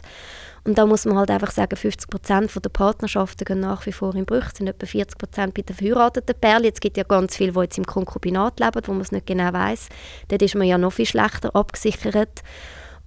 Und 0.67 0.77
da 0.79 0.85
muss 0.85 1.05
man 1.05 1.17
halt 1.17 1.31
einfach 1.31 1.53
sagen, 1.53 1.77
50 1.77 2.11
Prozent 2.11 2.53
der 2.53 2.69
Partnerschaften 2.71 3.45
gehen 3.45 3.61
nach 3.61 3.87
wie 3.87 3.93
vor 3.93 4.17
in 4.17 4.27
Brüche, 4.27 4.51
sind 4.53 4.67
etwa 4.67 4.85
40 4.85 5.17
Prozent 5.17 5.55
bei 5.55 5.63
den 5.63 5.77
verheirateten 5.77 6.35
Pärchen. 6.41 6.65
Jetzt 6.65 6.81
gibt 6.81 6.97
es 6.97 7.03
ja 7.03 7.07
ganz 7.09 7.37
viele, 7.37 7.53
die 7.53 7.61
jetzt 7.61 7.79
im 7.79 7.87
Konkubinat 7.87 8.59
leben, 8.59 8.81
wo 8.85 8.93
man 8.93 9.03
es 9.03 9.13
nicht 9.13 9.27
genau 9.27 9.53
weiß. 9.53 9.89
Dort 10.27 10.43
ist 10.43 10.57
man 10.57 10.67
ja 10.67 10.77
noch 10.77 10.93
viel 10.93 11.07
schlechter 11.07 11.55
abgesichert. 11.55 12.43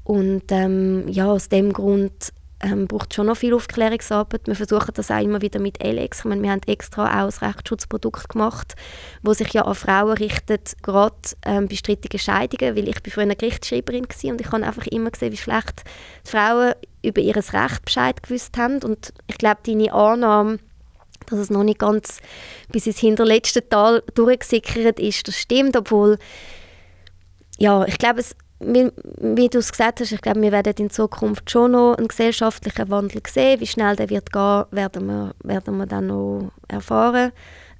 Und 0.06 0.44
ähm, 0.52 1.10
ja, 1.10 1.28
aus 1.28 1.50
dem 1.50 1.74
Grund 1.74 2.32
ähm, 2.62 2.88
braucht 2.88 3.14
schon 3.14 3.28
noch 3.28 3.36
viel 3.36 3.54
Aufklärungsarbeit. 3.54 4.48
Wir 4.48 4.56
versuchen 4.56 4.92
das 4.94 5.12
auch 5.12 5.22
immer 5.22 5.42
wieder 5.42 5.60
mit 5.60 5.84
Elex. 5.84 6.20
Ich 6.20 6.26
meine, 6.26 6.42
wir 6.42 6.52
haben 6.52 6.62
extra 6.66 7.06
auch 7.08 7.32
ein 7.42 7.48
Rechtsschutzprodukt 7.48 8.30
gemacht, 8.30 8.76
wo 9.22 9.34
sich 9.34 9.52
ja 9.54 9.64
an 9.64 9.76
Frauen 9.76 10.18
richtet, 10.18 10.82
gerade 10.82 11.16
ähm, 11.46 11.68
bei 11.68 11.76
strittigen 11.76 12.20
Scheidungen, 12.20 12.76
weil 12.76 12.88
ich 12.88 13.02
bin 13.02 13.12
früher 13.12 13.24
eine 13.24 13.36
Gerichtsschreiberin 13.36 14.06
war 14.06 14.32
und 14.32 14.42
ich 14.42 14.52
habe 14.52 14.66
einfach 14.66 14.88
immer 14.88 15.12
gesehen, 15.12 15.32
wie 15.32 15.38
schlecht 15.38 15.84
die 16.26 16.32
Frauen 16.32 16.74
über 17.02 17.22
ihr 17.22 17.36
Recht 17.36 17.86
Bescheid 17.86 18.22
gewusst 18.24 18.58
haben. 18.58 18.82
Und 18.84 19.14
ich 19.28 19.38
glaube, 19.38 19.60
deine 19.66 19.94
Annahme, 19.94 20.60
dass 21.28 21.40
es 21.40 21.50
noch 21.50 21.64
nicht 21.64 21.80
ganz 21.80 22.22
bis 22.72 22.88
ins 22.88 23.00
hinterletzte 23.00 23.68
Tal 23.68 24.04
durchgesickert 24.16 25.00
ist, 25.00 25.28
das 25.28 25.38
stimmt, 25.38 25.76
obwohl 25.78 26.18
ja, 27.58 27.84
ich 27.86 27.98
glaube, 27.98 28.22
es 28.22 28.36
wie, 28.60 28.92
wie 29.20 29.48
du 29.48 29.60
es 29.60 29.72
gesagt 29.72 30.02
hast, 30.02 30.12
ich 30.12 30.22
glaube, 30.22 30.42
wir 30.42 30.52
werden 30.52 30.74
in 30.78 30.90
Zukunft 30.90 31.50
schon 31.50 31.72
noch 31.72 31.96
einen 31.96 32.08
gesellschaftlichen 32.08 32.90
Wandel 32.90 33.22
sehen. 33.28 33.60
Wie 33.60 33.68
schnell 33.68 33.96
der 33.96 34.10
wird 34.10 34.32
gehen, 34.32 34.66
werden 34.72 35.08
wir, 35.08 35.34
werden 35.44 35.78
wir 35.78 35.86
dann 35.86 36.08
noch 36.08 36.52
erfahren. 36.68 37.32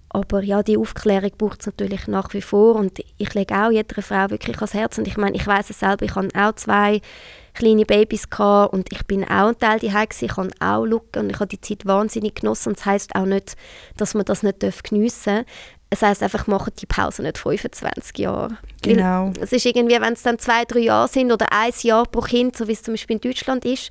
Aber 0.10 0.42
ja, 0.42 0.64
die 0.64 0.78
Aufklärung 0.78 1.32
braucht 1.38 1.62
es 1.62 1.68
natürlich 1.68 2.08
nach 2.08 2.34
wie 2.34 2.42
vor 2.42 2.76
und 2.76 3.00
ich 3.18 3.34
lege 3.34 3.54
auch 3.56 3.72
jeder 3.72 4.02
Frau 4.02 4.30
wirklich 4.30 4.58
ans 4.58 4.74
Herz. 4.74 4.98
Und 4.98 5.08
ich 5.08 5.18
meine, 5.18 5.36
ich 5.36 5.46
weiß 5.46 5.70
es 5.70 5.80
selber, 5.80 6.06
ich 6.06 6.16
habe 6.16 6.30
auch 6.34 6.56
zwei 6.56 7.02
kleine 7.54 7.86
Babys 7.86 8.30
gehabt 8.30 8.74
und 8.74 8.92
ich 8.92 9.06
bin 9.06 9.24
auch 9.24 9.50
ein 9.50 9.60
Teil 9.60 9.80
daheim 9.80 10.08
ich 10.20 10.28
kann 10.28 10.52
auch 10.60 10.86
schauen 10.86 11.02
und 11.16 11.30
ich 11.30 11.40
habe 11.40 11.48
die 11.48 11.62
Zeit 11.62 11.86
wahnsinnig 11.86 12.36
genossen 12.36 12.70
und 12.70 12.80
das 12.80 12.86
heisst 12.86 13.16
auch 13.16 13.26
nicht, 13.26 13.56
dass 13.98 14.14
man 14.14 14.26
das 14.26 14.44
nicht 14.44 14.60
geniessen 14.84 15.38
darf. 15.38 15.46
Es 15.92 16.04
heisst 16.04 16.22
einfach, 16.22 16.46
machen 16.46 16.72
die 16.80 16.86
Pause 16.86 17.24
nicht 17.24 17.40
25 17.40 18.18
Jahre. 18.20 18.58
Genau. 18.84 19.32
Weil 19.34 19.44
es 19.44 19.52
ist 19.52 19.66
irgendwie, 19.66 20.00
wenn 20.00 20.14
es 20.14 20.22
dann 20.22 20.38
zwei, 20.38 20.64
drei 20.66 20.82
Jahre 20.82 21.08
sind 21.08 21.32
oder 21.32 21.48
ein 21.52 21.74
Jahr 21.82 22.06
pro 22.06 22.22
Kind, 22.22 22.56
so 22.56 22.68
wie 22.68 22.74
es 22.74 22.84
zum 22.84 22.94
Beispiel 22.94 23.16
in 23.16 23.22
Deutschland 23.22 23.66
ist, 23.66 23.90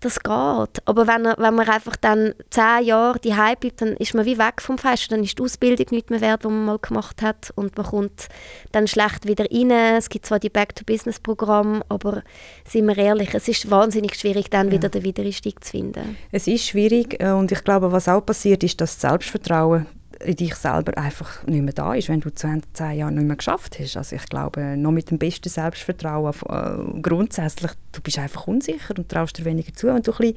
das 0.00 0.20
geht. 0.20 0.82
Aber 0.86 1.06
wenn, 1.06 1.24
wenn 1.24 1.54
man 1.54 1.68
einfach 1.68 1.96
dann 1.96 2.34
zehn 2.50 2.84
Jahre 2.84 3.18
die 3.18 3.34
bleibt, 3.60 3.82
dann 3.82 3.96
ist 3.96 4.14
man 4.14 4.24
wie 4.24 4.38
weg 4.38 4.60
vom 4.60 4.78
Fest. 4.78 5.12
Dann 5.12 5.22
ist 5.22 5.38
die 5.38 5.42
Ausbildung 5.42 5.86
nicht 5.90 6.10
mehr 6.10 6.20
wert, 6.20 6.44
die 6.44 6.48
man 6.48 6.64
mal 6.64 6.78
gemacht 6.78 7.22
hat. 7.22 7.52
Und 7.54 7.76
man 7.76 7.86
kommt 7.86 8.28
dann 8.72 8.86
schlecht 8.86 9.26
wieder 9.26 9.46
rein. 9.50 9.70
Es 9.70 10.08
gibt 10.08 10.26
zwar 10.26 10.38
die 10.38 10.50
Back-to-Business-Programme, 10.50 11.82
aber 11.88 12.22
sind 12.66 12.86
wir 12.86 12.96
ehrlich, 12.98 13.34
es 13.34 13.48
ist 13.48 13.70
wahnsinnig 13.70 14.14
schwierig, 14.14 14.50
dann 14.50 14.68
ja. 14.68 14.72
wieder 14.74 14.88
den 14.88 15.04
Wiedereinstieg 15.04 15.62
zu 15.64 15.70
finden. 15.70 16.16
Es 16.32 16.46
ist 16.46 16.66
schwierig 16.66 17.22
äh, 17.22 17.30
und 17.30 17.52
ich 17.52 17.64
glaube, 17.64 17.92
was 17.92 18.08
auch 18.08 18.24
passiert, 18.24 18.62
ist, 18.62 18.80
dass 18.80 18.98
das 18.98 19.10
Selbstvertrauen 19.10 19.86
in 20.24 20.36
dich 20.36 20.54
selber 20.54 20.96
einfach 20.98 21.46
nicht 21.46 21.62
mehr 21.62 21.72
da 21.72 21.94
ist, 21.94 22.08
wenn 22.08 22.20
du 22.20 22.30
zehn, 22.30 22.62
zehn 22.74 22.98
Jahre 22.98 23.12
nicht 23.12 23.26
mehr 23.26 23.36
geschafft 23.36 23.78
hast. 23.78 23.96
Also 23.96 24.16
ich 24.16 24.26
glaube, 24.26 24.76
noch 24.76 24.90
mit 24.90 25.10
dem 25.10 25.18
besten 25.18 25.48
Selbstvertrauen 25.48 26.34
äh, 26.48 27.00
grundsätzlich, 27.00 27.72
du 27.92 28.00
bist 28.02 28.18
einfach 28.18 28.46
unsicher 28.46 28.94
und 28.96 29.08
traust 29.08 29.38
dir 29.38 29.44
weniger 29.44 29.72
zu, 29.72 29.86
wenn 29.86 30.02
du 30.02 30.12
ein 30.12 30.18
bisschen 30.18 30.36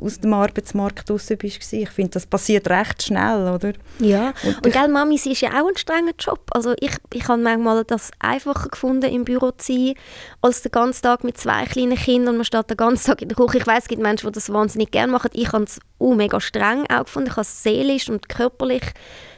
aus 0.00 0.20
dem 0.20 0.32
Arbeitsmarkt 0.32 1.10
draußen 1.10 1.36
bist. 1.38 1.72
Ich 1.72 1.90
finde, 1.90 2.12
das 2.12 2.26
passiert 2.26 2.68
recht 2.68 3.02
schnell, 3.02 3.48
oder? 3.48 3.72
Ja, 3.98 4.32
und, 4.44 4.64
und 4.64 4.72
gell, 4.72 4.88
Mami, 4.88 5.18
sie 5.18 5.32
ist 5.32 5.40
ja 5.40 5.50
auch 5.60 5.68
ein 5.68 5.76
strenger 5.76 6.14
Job. 6.18 6.40
Also 6.52 6.74
ich, 6.78 6.92
ich 7.12 7.26
habe 7.26 7.42
manchmal 7.42 7.84
das 7.84 8.10
einfacher 8.20 8.68
gefunden, 8.68 9.12
im 9.12 9.24
Büro 9.24 9.50
zu 9.50 9.72
sein, 9.72 9.94
als 10.40 10.62
den 10.62 10.72
ganzen 10.72 11.02
Tag 11.02 11.24
mit 11.24 11.36
zwei 11.36 11.64
kleinen 11.64 11.96
Kindern 11.96 12.30
und 12.30 12.36
man 12.36 12.44
steht 12.44 12.70
den 12.70 12.76
ganzen 12.76 13.06
Tag 13.06 13.22
in 13.22 13.28
der 13.28 13.36
Küche. 13.36 13.58
Ich 13.58 13.66
weiß, 13.66 13.84
es 13.84 13.88
gibt 13.88 14.02
Menschen, 14.02 14.28
die 14.28 14.32
das 14.32 14.52
wahnsinnig 14.52 14.92
gerne 14.92 15.10
machen. 15.12 15.30
Ich 15.34 15.52
habe 15.52 15.64
es 15.64 15.80
uh, 15.98 16.14
mega 16.14 16.40
streng 16.40 16.86
auch 16.88 17.04
gefunden. 17.04 17.28
Ich 17.28 17.32
habe 17.32 17.42
es 17.42 17.62
seelisch 17.62 18.08
und 18.08 18.28
körperlich 18.28 18.82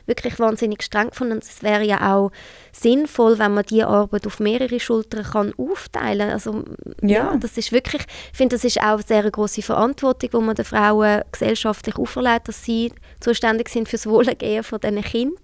wirklich 0.09 0.39
wahnsinnig 0.41 0.83
streng 0.83 1.11
gefunden. 1.11 1.35
Und 1.35 1.45
es 1.45 1.63
wäre 1.63 1.85
ja 1.85 2.15
auch 2.15 2.33
sinnvoll, 2.79 3.39
wenn 3.39 3.55
man 3.55 3.65
die 3.65 3.83
Arbeit 3.83 4.27
auf 4.27 4.41
mehrere 4.41 4.79
Schultern 4.79 5.25
kann 5.25 5.53
aufteilen. 5.59 6.31
Also 6.31 6.65
ja, 7.03 7.09
ja 7.33 7.37
das 7.37 7.59
ist 7.59 7.73
wirklich, 7.73 8.03
ich 8.33 8.37
finde, 8.37 8.57
das 8.57 8.65
ist 8.65 8.79
auch 8.81 8.95
eine 8.95 9.03
sehr 9.03 9.31
große 9.31 9.63
Verantwortung, 9.63 10.31
wo 10.33 10.41
man 10.41 10.55
den 10.55 10.65
Frauen 10.65 11.23
gesellschaftlich 11.33 11.97
auferlegt, 11.97 12.49
dass 12.49 12.65
sie 12.65 12.93
zuständig 13.21 13.69
sind 13.69 13.89
für 13.89 13.97
das 13.97 14.07
Wohlergehen 14.07 14.63
von 14.63 14.81
diesen 14.81 15.03
Kindern. 15.03 15.35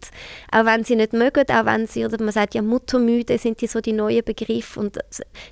Auch 0.53 0.65
wenn 0.65 0.85
sie 0.85 0.97
nicht 0.97 1.13
mögen, 1.13 1.45
auch 1.51 1.65
wenn 1.65 1.87
sie, 1.87 2.05
oder 2.05 2.23
man 2.23 2.33
sagt 2.33 2.55
ja 2.55 2.63
Muttermüde 2.63 3.37
sind 3.39 3.61
die 3.61 3.67
so 3.67 3.81
die 3.81 3.93
neuen 3.93 4.25
Begriffe 4.25 4.81
und 4.81 4.99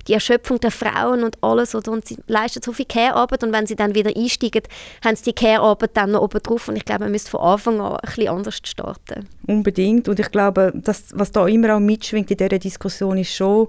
die 0.07 0.13
Erschöpfung 0.13 0.59
der 0.59 0.71
Frauen 0.71 1.23
und 1.23 1.37
alles, 1.41 1.75
oder, 1.75 1.91
und 1.91 2.07
sie 2.07 2.17
leisten 2.27 2.61
so 2.63 2.71
viel 2.71 2.85
Care-Arbeit 2.85 3.43
und 3.43 3.51
wenn 3.51 3.67
sie 3.67 3.75
dann 3.75 3.95
wieder 3.95 4.11
einsteigen, 4.15 4.63
haben 5.03 5.15
sie 5.15 5.31
die 5.31 5.33
Care-Arbeit 5.33 5.91
dann 5.95 6.11
noch 6.11 6.21
oben 6.21 6.41
drauf 6.41 6.67
und 6.67 6.77
ich 6.77 6.85
glaube, 6.85 7.01
man 7.01 7.11
müsste 7.11 7.31
von 7.31 7.41
Anfang 7.41 7.81
an 7.81 7.93
ein 7.93 7.99
bisschen 8.03 8.29
anders 8.29 8.59
starten. 8.63 9.27
Unbedingt 9.47 10.07
und 10.07 10.19
ich 10.19 10.31
glaube, 10.31 10.71
das, 10.73 11.07
was 11.13 11.31
da 11.31 11.47
immer 11.47 11.72
auch 11.73 11.79
mitschwingt 11.79 12.31
in 12.31 12.37
dieser 12.37 12.59
Diskussion 12.59 13.17
ist 13.17 13.33
schon 13.33 13.67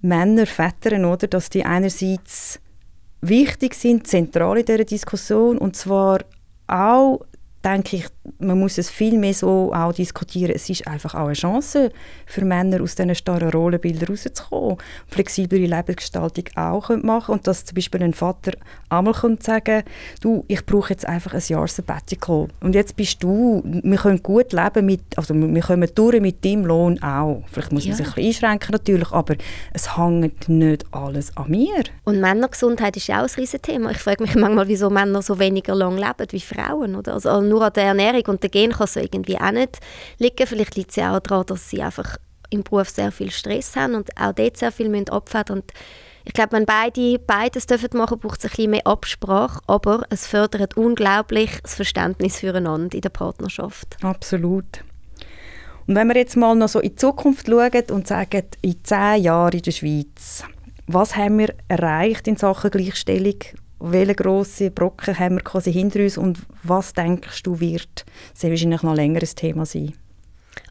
Männer, 0.00 0.46
Väter, 0.46 0.96
oder, 1.10 1.26
dass 1.26 1.50
die 1.50 1.64
einerseits 1.64 2.60
wichtig 3.20 3.74
sind, 3.74 4.06
zentral 4.06 4.58
in 4.58 4.64
dieser 4.64 4.84
Diskussion 4.84 5.58
und 5.58 5.76
zwar 5.76 6.20
auch 6.66 7.20
denke 7.64 7.96
ich, 7.96 8.06
man 8.38 8.58
muss 8.58 8.78
es 8.78 8.90
viel 8.90 9.18
mehr 9.18 9.34
so 9.34 9.72
auch 9.74 9.92
diskutieren. 9.92 10.52
Es 10.54 10.68
ist 10.68 10.86
einfach 10.86 11.14
auch 11.14 11.26
eine 11.26 11.34
Chance 11.34 11.90
für 12.26 12.44
Männer, 12.44 12.82
aus 12.82 12.94
diesen 12.94 13.14
starren 13.14 13.50
Rollenbildern 13.50 14.08
rauszukommen, 14.08 14.78
flexiblere 15.08 15.66
Lebensgestaltung 15.66 16.44
auch 16.54 16.90
machen 17.02 17.34
und 17.34 17.46
dass 17.46 17.64
zum 17.64 17.74
Beispiel 17.74 18.02
ein 18.02 18.14
Vater 18.14 18.52
einmal 18.88 19.14
sagen, 19.40 19.82
du, 20.20 20.44
ich 20.48 20.64
brauche 20.64 20.90
jetzt 20.90 21.06
einfach 21.06 21.34
ein 21.34 21.42
Jahr 21.46 21.68
Sabbatical 21.68 22.48
und 22.60 22.74
jetzt 22.74 22.96
bist 22.96 23.22
du, 23.22 23.62
wir 23.64 23.98
können 23.98 24.22
gut 24.22 24.52
leben 24.52 24.86
mit, 24.86 25.02
also 25.16 25.34
wir 25.34 25.62
kommen 25.62 25.90
durch 25.94 26.20
mit 26.20 26.44
deinem 26.44 26.66
Lohn 26.66 27.02
auch. 27.02 27.42
Vielleicht 27.50 27.72
muss 27.72 27.84
ja. 27.84 27.90
man 27.90 27.96
sich 27.96 28.06
ein 28.06 28.14
bisschen 28.14 28.26
einschränken 28.46 28.72
natürlich, 28.72 29.12
aber 29.12 29.34
es 29.72 29.96
hängt 29.96 30.48
nicht 30.48 30.84
alles 30.92 31.36
an 31.36 31.50
mir. 31.50 31.84
Und 32.04 32.20
Männergesundheit 32.20 32.96
ist 32.96 33.06
ja 33.06 33.22
auch 33.22 33.28
ein 33.28 33.34
Riesenthema. 33.36 33.90
Ich 33.90 33.98
frage 33.98 34.22
mich 34.22 34.34
manchmal, 34.34 34.68
wieso 34.68 34.90
Männer 34.90 35.22
so 35.22 35.38
weniger 35.38 35.74
lang 35.74 35.96
leben 35.96 36.26
wie 36.30 36.40
Frauen, 36.40 36.96
oder? 36.96 37.14
Also 37.14 37.40
nur 37.40 37.62
an 37.62 37.72
der 37.74 37.84
Ernährung 37.84 38.15
und 38.24 38.42
der 38.42 38.50
Gen 38.50 38.72
kann 38.72 38.84
es 38.84 38.96
irgendwie 38.96 39.38
auch 39.38 39.50
nicht 39.50 39.78
liegen. 40.18 40.46
Vielleicht 40.46 40.76
liegt 40.76 40.90
es 40.90 40.96
ja 40.96 41.16
auch 41.16 41.20
daran, 41.20 41.46
dass 41.46 41.70
sie 41.70 41.82
einfach 41.82 42.16
im 42.50 42.62
Beruf 42.62 42.88
sehr 42.88 43.12
viel 43.12 43.30
Stress 43.30 43.76
haben 43.76 43.94
und 43.94 44.10
auch 44.20 44.32
dort 44.32 44.56
sehr 44.56 44.72
viel 44.72 44.88
müssen 44.88 45.10
abfedern 45.10 45.58
müssen. 45.58 45.86
Ich 46.24 46.32
glaube, 46.32 46.52
wenn 46.52 46.66
beide 46.66 47.20
beides 47.20 47.66
dürfen 47.66 47.96
machen, 47.96 48.18
braucht 48.18 48.40
es 48.40 48.46
ein 48.46 48.50
bisschen 48.50 48.70
mehr 48.72 48.86
Absprache, 48.86 49.60
aber 49.68 50.02
es 50.10 50.26
fördert 50.26 50.76
unglaublich 50.76 51.60
das 51.62 51.76
Verständnis 51.76 52.40
füreinander 52.40 52.96
in 52.96 53.00
der 53.00 53.10
Partnerschaft. 53.10 53.96
Absolut. 54.02 54.82
Und 55.86 55.94
wenn 55.94 56.08
wir 56.08 56.16
jetzt 56.16 56.36
mal 56.36 56.56
noch 56.56 56.68
so 56.68 56.80
in 56.80 56.90
die 56.90 56.96
Zukunft 56.96 57.46
schauen 57.46 57.84
und 57.92 58.08
sagen, 58.08 58.42
in 58.60 58.82
zehn 58.82 59.22
Jahren 59.22 59.52
in 59.52 59.62
der 59.62 59.70
Schweiz, 59.70 60.42
was 60.88 61.16
haben 61.16 61.38
wir 61.38 61.54
erreicht 61.68 62.26
in 62.26 62.36
Sachen 62.36 62.72
Gleichstellung? 62.72 63.38
Welche 63.92 64.14
grossen 64.14 64.72
Brocken 64.74 65.18
haben 65.18 65.36
wir 65.36 65.42
quasi 65.42 65.72
hinter 65.72 66.00
uns 66.00 66.18
und 66.18 66.38
was 66.62 66.92
denkst 66.92 67.42
du, 67.42 67.60
wird 67.60 68.04
sehr 68.34 68.50
wahrscheinlich 68.50 68.82
noch 68.82 68.94
längeres 68.94 69.34
Thema 69.34 69.66
sein? 69.66 69.94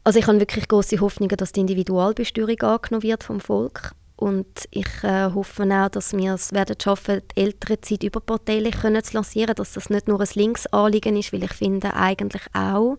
Also 0.04 0.18
ich 0.18 0.26
habe 0.26 0.40
wirklich 0.40 0.68
große 0.68 1.00
Hoffnungen, 1.00 1.36
dass 1.36 1.52
die 1.52 1.60
Individualbesteuerung 1.60 2.60
angenommen 2.60 3.02
wird 3.02 3.24
vom 3.24 3.40
Volk 3.40 3.92
und 4.16 4.46
ich 4.70 4.88
äh, 5.02 5.30
hoffe 5.32 5.64
auch, 5.64 5.88
dass 5.88 6.16
wir 6.16 6.34
es 6.34 6.52
werden 6.52 6.76
schaffen, 6.82 7.20
die 7.36 7.42
Elternzeit 7.42 8.02
überparteilich 8.02 8.80
können 8.80 9.04
zu 9.04 9.14
lancieren, 9.14 9.54
dass 9.54 9.72
das 9.72 9.90
nicht 9.90 10.08
nur 10.08 10.20
ein 10.20 10.28
Linksanliegen 10.34 11.16
ist, 11.16 11.32
weil 11.32 11.44
ich 11.44 11.52
finde 11.52 11.94
eigentlich 11.94 12.42
auch 12.54 12.96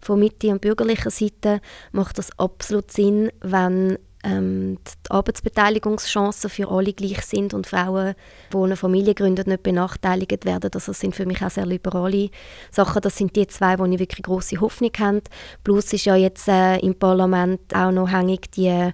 von 0.00 0.18
Mitte 0.18 0.48
und 0.48 0.60
bürgerlicher 0.60 1.10
Seite 1.10 1.60
macht 1.92 2.18
das 2.18 2.36
absolut 2.38 2.90
Sinn, 2.90 3.30
wenn 3.40 3.98
ähm, 4.28 4.78
die 4.84 5.10
Arbeitsbeteiligungschancen 5.10 6.50
für 6.50 6.70
alle 6.70 6.92
gleich 6.92 7.22
sind 7.22 7.54
und 7.54 7.66
Frauen, 7.66 8.14
die 8.52 8.56
eine 8.56 8.76
Familie 8.76 9.14
gründen, 9.14 9.48
nicht 9.48 9.62
benachteiligt 9.62 10.44
werden. 10.44 10.70
Also 10.72 10.92
das 10.92 11.00
sind 11.00 11.14
für 11.14 11.26
mich 11.26 11.42
auch 11.42 11.50
sehr 11.50 11.66
liberale 11.66 12.30
Sachen. 12.70 13.02
Das 13.02 13.16
sind 13.16 13.34
die 13.36 13.46
zwei, 13.46 13.78
wo 13.78 13.84
ich 13.86 13.98
wirklich 13.98 14.22
große 14.22 14.60
Hoffnung 14.60 14.92
habe. 14.98 15.22
Plus 15.64 15.92
ist 15.92 16.04
ja 16.04 16.16
jetzt 16.16 16.48
äh, 16.48 16.78
im 16.78 16.94
Parlament 16.94 17.74
auch 17.74 17.90
noch 17.90 18.10
hängig 18.10 18.50
die 18.50 18.92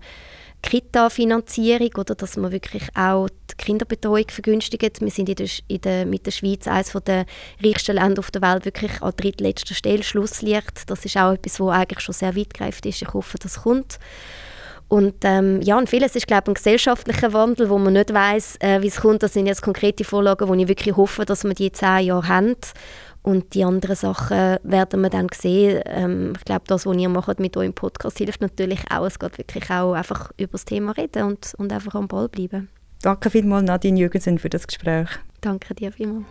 Kita-Finanzierung, 0.63 1.91
oder 1.99 2.15
dass 2.15 2.39
man 2.39 2.51
wirklich 2.51 2.85
auch 2.95 3.29
die 3.29 3.65
Kinderbetreuung 3.65 4.29
vergünstigt. 4.31 5.01
Wir 5.01 5.11
sind 5.11 5.29
in 5.29 5.37
der, 5.37 5.49
in 5.69 5.81
der, 5.83 6.07
mit 6.07 6.25
der 6.25 6.31
Schweiz 6.31 6.67
eines 6.67 6.93
der 7.05 7.27
reichsten 7.63 7.97
Länder 7.97 8.21
auf 8.21 8.31
der 8.31 8.41
Welt 8.41 8.65
wirklich 8.65 9.03
an 9.03 9.13
drittletzter 9.15 9.75
Stelle 9.75 10.03
Schlusslicht. 10.03 10.89
Das 10.89 11.05
ist 11.05 11.19
auch 11.19 11.33
etwas, 11.33 11.61
was 11.61 11.75
eigentlich 11.75 12.01
schon 12.01 12.15
sehr 12.15 12.35
weitgreifend 12.35 12.87
ist. 12.87 13.03
Ich 13.03 13.13
hoffe, 13.13 13.37
das 13.39 13.63
kommt. 13.63 13.99
Und 14.95 15.17
ähm, 15.25 15.61
ja, 15.61 15.77
und 15.77 15.91
vieles 15.91 16.15
ist, 16.15 16.29
glaube 16.29 16.45
ich, 16.45 16.49
ein 16.51 16.55
gesellschaftlicher 16.55 17.33
Wandel, 17.33 17.69
wo 17.69 17.79
man 17.79 17.95
nicht 17.95 18.15
weiß, 18.15 18.59
äh, 18.61 18.81
wie 18.81 18.87
es 18.87 19.01
kommt. 19.01 19.25
Das 19.25 19.33
sind 19.33 19.47
jetzt 19.47 19.61
konkrete 19.61 20.05
Vorlagen, 20.05 20.47
wo 20.47 20.55
ich 20.55 20.69
wirklich 20.69 20.97
hoffe, 20.97 21.25
dass 21.25 21.43
wir 21.43 21.53
die 21.53 21.73
zehn 21.73 22.07
Jahre 22.07 22.29
haben. 22.29 22.55
Und 23.21 23.55
die 23.55 23.65
anderen 23.65 23.97
Sachen 23.97 24.59
werden 24.63 25.01
wir 25.01 25.11
dann 25.11 25.27
sehen. 25.35 25.83
Ähm, 25.87 26.35
ich 26.39 26.45
glaube, 26.45 26.63
das, 26.69 26.87
was 26.87 26.97
ihr 26.97 27.09
macht 27.09 27.41
mit 27.41 27.57
eurem 27.57 27.73
Podcast, 27.73 28.19
hilft 28.19 28.41
natürlich 28.41 28.85
auch. 28.89 29.05
Es 29.05 29.19
geht 29.19 29.37
wirklich 29.37 29.69
auch 29.69 29.95
einfach 29.95 30.31
über 30.37 30.53
das 30.53 30.65
Thema 30.65 30.93
reden 30.93 31.25
und, 31.25 31.55
und 31.57 31.73
einfach 31.73 31.97
am 31.97 32.07
Ball 32.07 32.29
bleiben. 32.29 32.69
Danke 33.03 33.31
vielmals, 33.31 33.65
Nadine 33.65 33.99
Jürgensen, 33.99 34.39
für 34.39 34.49
das 34.49 34.65
Gespräch. 34.65 35.09
Danke 35.41 35.75
dir 35.75 35.91
vielmals. 35.91 36.27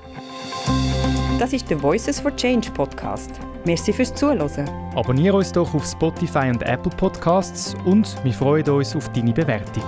Das 1.37 1.51
ist 1.51 1.69
der 1.69 1.83
Voices 1.83 2.21
for 2.21 2.33
Change 2.33 2.71
Podcast. 2.71 3.31
Merci 3.65 3.93
fürs 3.93 4.13
Zuhören. 4.13 4.69
Abonniere 4.95 5.37
uns 5.37 5.51
doch 5.51 5.73
auf 5.73 5.85
Spotify 5.85 6.49
und 6.49 6.63
Apple 6.63 6.91
Podcasts 6.95 7.75
und 7.85 8.15
wir 8.23 8.33
freuen 8.33 8.67
uns 8.69 8.95
auf 8.95 9.11
deine 9.13 9.31
Bewertung. 9.31 9.83